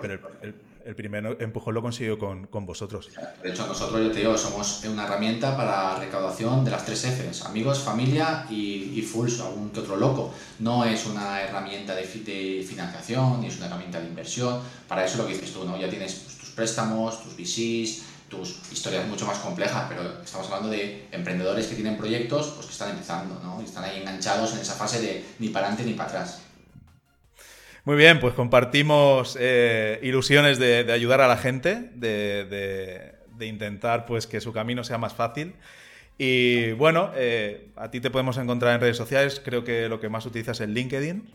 pero, 0.00 0.20
el, 0.42 0.54
el, 0.84 0.94
primer 0.94 1.36
empujón 1.40 1.74
lo 1.74 1.82
consiguió 1.82 2.16
con, 2.16 2.46
con, 2.46 2.64
vosotros. 2.64 3.10
De 3.42 3.50
hecho, 3.50 3.66
nosotros, 3.66 4.00
yo 4.00 4.12
te 4.12 4.20
digo, 4.20 4.38
somos 4.38 4.84
una 4.84 5.04
herramienta 5.04 5.56
para 5.56 5.98
recaudación 5.98 6.64
de 6.64 6.70
las 6.70 6.86
tres 6.86 7.04
Fs, 7.04 7.44
amigos, 7.44 7.80
familia 7.80 8.46
y, 8.48 8.92
y 8.94 9.02
Fools, 9.02 9.40
algún 9.40 9.70
que 9.70 9.80
otro 9.80 9.96
loco. 9.96 10.32
No 10.60 10.84
es 10.84 11.06
una 11.06 11.42
herramienta 11.42 11.96
de, 11.96 12.02
de, 12.02 12.64
financiación, 12.68 13.40
ni 13.40 13.48
es 13.48 13.56
una 13.56 13.66
herramienta 13.66 14.00
de 14.00 14.06
inversión. 14.06 14.60
Para 14.86 15.04
eso 15.04 15.18
lo 15.18 15.26
que 15.26 15.32
dices 15.32 15.52
tú, 15.52 15.64
¿no? 15.64 15.76
Ya 15.76 15.88
tienes 15.88 16.14
pues, 16.14 16.38
tus 16.38 16.50
préstamos, 16.50 17.22
tus 17.24 17.34
VCs, 17.36 18.09
tus 18.30 18.60
historias 18.72 19.06
mucho 19.06 19.26
más 19.26 19.38
complejas, 19.38 19.86
pero 19.88 20.22
estamos 20.24 20.46
hablando 20.46 20.70
de 20.70 21.06
emprendedores 21.12 21.66
que 21.66 21.74
tienen 21.74 21.98
proyectos 21.98 22.52
pues 22.54 22.66
que 22.66 22.72
están 22.72 22.90
empezando, 22.90 23.38
¿no? 23.42 23.60
Y 23.60 23.64
están 23.64 23.84
ahí 23.84 24.00
enganchados 24.00 24.54
en 24.54 24.60
esa 24.60 24.74
fase 24.74 25.02
de 25.02 25.24
ni 25.40 25.48
para 25.48 25.66
adelante 25.66 25.90
ni 25.90 25.94
para 25.94 26.08
atrás. 26.08 26.42
Muy 27.84 27.96
bien, 27.96 28.20
pues 28.20 28.34
compartimos 28.34 29.36
eh, 29.40 29.98
ilusiones 30.02 30.58
de, 30.58 30.84
de, 30.84 30.92
ayudar 30.92 31.20
a 31.20 31.28
la 31.28 31.36
gente, 31.36 31.90
de, 31.94 32.44
de, 32.44 33.14
de, 33.36 33.46
intentar 33.46 34.06
pues 34.06 34.26
que 34.26 34.40
su 34.40 34.52
camino 34.52 34.84
sea 34.84 34.98
más 34.98 35.14
fácil. 35.14 35.54
Y 36.16 36.72
bueno, 36.72 37.10
eh, 37.16 37.70
a 37.76 37.90
ti 37.90 38.00
te 38.00 38.10
podemos 38.10 38.36
encontrar 38.36 38.74
en 38.74 38.80
redes 38.80 38.98
sociales, 38.98 39.40
creo 39.42 39.64
que 39.64 39.88
lo 39.88 39.98
que 39.98 40.10
más 40.10 40.26
utilizas 40.26 40.60
es 40.60 40.68
LinkedIn. 40.68 41.28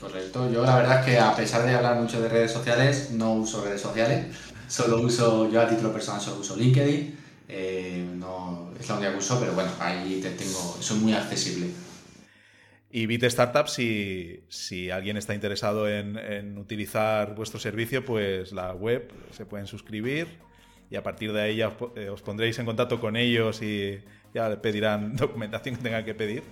Correcto, 0.00 0.50
yo 0.50 0.64
la 0.64 0.76
verdad 0.76 1.00
es 1.00 1.06
que 1.06 1.18
a 1.18 1.36
pesar 1.36 1.64
de 1.64 1.74
hablar 1.74 1.96
mucho 1.96 2.20
de 2.20 2.28
redes 2.28 2.50
sociales, 2.50 3.10
no 3.12 3.34
uso 3.34 3.62
redes 3.62 3.82
sociales 3.82 4.26
solo 4.68 5.00
uso, 5.00 5.50
yo 5.50 5.60
a 5.60 5.68
título 5.68 5.92
personal 5.92 6.20
solo 6.20 6.40
uso 6.40 6.56
LinkedIn, 6.56 7.18
eh, 7.48 8.06
no, 8.16 8.72
es 8.78 8.88
la 8.88 8.94
única 8.96 9.12
que 9.12 9.18
uso, 9.18 9.38
pero 9.38 9.52
bueno, 9.52 9.70
ahí 9.80 10.20
te 10.22 10.30
tengo, 10.30 10.76
soy 10.80 10.98
muy 10.98 11.12
accesible. 11.12 11.68
Y 12.90 13.06
Bit 13.06 13.24
Startup, 13.24 13.66
si, 13.66 14.44
si 14.48 14.90
alguien 14.90 15.16
está 15.16 15.34
interesado 15.34 15.88
en, 15.88 16.16
en, 16.16 16.58
utilizar 16.58 17.34
vuestro 17.34 17.58
servicio, 17.58 18.04
pues 18.04 18.52
la 18.52 18.72
web 18.72 19.10
se 19.32 19.44
pueden 19.46 19.66
suscribir 19.66 20.28
y 20.90 20.96
a 20.96 21.02
partir 21.02 21.32
de 21.32 21.42
ahí 21.42 21.56
ya 21.56 21.68
os, 21.68 21.74
eh, 21.96 22.14
pondréis 22.24 22.56
en 22.60 22.66
contacto 22.66 23.00
con 23.00 23.16
ellos 23.16 23.60
y 23.62 24.00
ya 24.32 24.48
le 24.48 24.58
pedirán 24.58 25.16
documentación 25.16 25.74
que 25.74 25.82
tengan 25.82 26.04
que 26.04 26.14
pedir. 26.14 26.44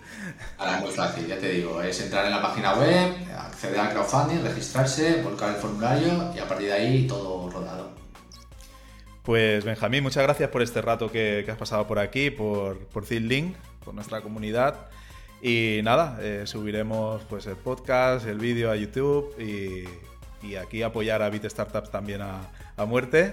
Ahora 0.59 0.79
es 0.79 0.83
muy 0.83 0.91
fácil, 0.91 1.27
ya 1.29 1.39
te 1.39 1.49
digo, 1.49 1.81
es 1.81 2.01
entrar 2.01 2.25
en 2.27 2.33
la 2.33 2.43
página 2.43 2.75
web, 2.75 3.15
acceder 3.39 3.79
al 3.79 3.93
crowdfunding, 3.93 4.43
registrarse, 4.43 5.23
volcar 5.23 5.51
el 5.51 5.57
formulario 5.57 6.33
y 6.35 6.41
a 6.41 6.49
partir 6.49 6.67
de 6.67 6.73
ahí 6.73 7.07
todo 7.07 7.49
rodado. 7.51 8.02
Pues 9.23 9.65
Benjamín, 9.65 10.03
muchas 10.03 10.25
gracias 10.25 10.51
por 10.51 10.63
este 10.63 10.83
rato 10.83 11.11
que, 11.11 11.43
que 11.45 11.53
has 11.53 11.57
pasado 11.57 11.87
por 11.87 12.01
aquí, 12.01 12.31
por, 12.31 12.79
por 12.89 13.09
Link, 13.11 13.55
por 13.85 13.95
nuestra 13.95 14.21
comunidad. 14.21 14.89
Y 15.41 15.81
nada, 15.85 16.19
eh, 16.21 16.43
subiremos 16.45 17.23
pues 17.29 17.47
el 17.47 17.57
podcast, 17.57 18.27
el 18.27 18.39
vídeo 18.39 18.71
a 18.71 18.77
YouTube 18.77 19.33
y, 19.39 19.85
y, 20.45 20.57
aquí 20.57 20.83
apoyar 20.83 21.23
a 21.23 21.31
Bit 21.31 21.47
Startups 21.47 21.91
también 21.91 22.21
a, 22.21 22.51
a 22.77 22.85
muerte. 22.85 23.33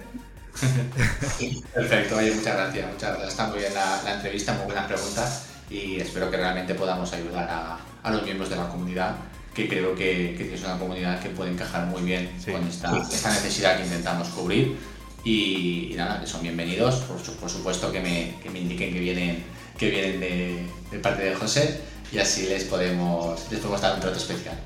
Perfecto, 1.73 2.17
oye, 2.17 2.33
muchas 2.35 2.55
gracias, 2.55 2.91
muchas 2.91 3.09
gracias. 3.09 3.29
Está 3.29 3.47
muy 3.47 3.59
bien 3.59 3.73
la, 3.73 4.01
la 4.03 4.13
entrevista, 4.15 4.53
muy 4.53 4.65
buenas 4.65 4.85
preguntas 4.85 5.49
y 5.71 5.99
espero 5.99 6.29
que 6.29 6.37
realmente 6.37 6.75
podamos 6.75 7.11
ayudar 7.13 7.47
a, 7.49 7.79
a 8.03 8.11
los 8.11 8.23
miembros 8.23 8.49
de 8.49 8.55
la 8.55 8.67
comunidad 8.69 9.15
que 9.53 9.67
creo 9.67 9.95
que, 9.95 10.35
que, 10.37 10.53
es 10.53 10.63
una 10.63 10.77
comunidad 10.77 11.19
que 11.19 11.29
puede 11.29 11.51
encajar 11.51 11.87
muy 11.87 12.03
bien 12.03 12.31
sí. 12.39 12.51
con 12.51 12.67
esta, 12.67 12.95
esta 12.97 13.29
necesidad 13.29 13.77
que 13.77 13.83
intentamos 13.83 14.29
cubrir 14.29 14.77
y, 15.23 15.89
y, 15.91 15.95
nada, 15.95 16.21
que 16.21 16.27
son 16.27 16.41
bienvenidos, 16.41 16.95
por, 17.01 17.17
por 17.17 17.49
supuesto 17.49 17.91
que 17.91 17.99
me, 17.99 18.35
que 18.41 18.49
me, 18.49 18.59
indiquen 18.59 18.93
que 18.93 18.99
vienen, 18.99 19.43
que 19.77 19.89
vienen 19.89 20.19
de, 20.19 20.65
de, 20.91 20.99
parte 20.99 21.23
de 21.23 21.35
José 21.35 21.81
y 22.11 22.19
así 22.19 22.47
les 22.47 22.63
podemos, 22.65 23.39
les 23.51 23.59
podemos 23.59 23.81
dar 23.81 23.95
un 23.95 24.01
trato 24.01 24.17
especial. 24.17 24.57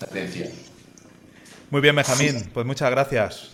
Atención. 0.00 0.48
Muy 1.70 1.80
bien, 1.80 1.94
Benjamín, 1.94 2.50
pues 2.52 2.64
muchas 2.64 2.90
gracias. 2.90 3.50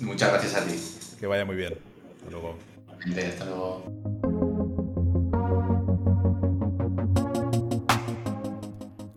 Muchas 0.00 0.30
gracias 0.30 0.54
a 0.54 0.64
ti. 0.64 0.80
Que 1.18 1.26
vaya 1.26 1.44
muy 1.44 1.56
bien. 1.56 1.74
Hasta 2.18 2.30
luego. 2.30 2.56
Hasta 3.00 3.44
luego. 3.44 3.84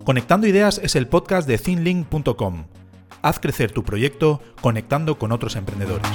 Conectando 0.03 0.47
Ideas 0.47 0.79
es 0.83 0.95
el 0.95 1.07
podcast 1.07 1.47
de 1.47 1.57
thinlink.com 1.57 2.80
Haz 3.21 3.39
crecer 3.39 3.71
tu 3.71 3.83
proyecto 3.83 4.41
conectando 4.61 5.17
con 5.17 5.31
otros 5.31 5.55
emprendedores. 5.55 6.09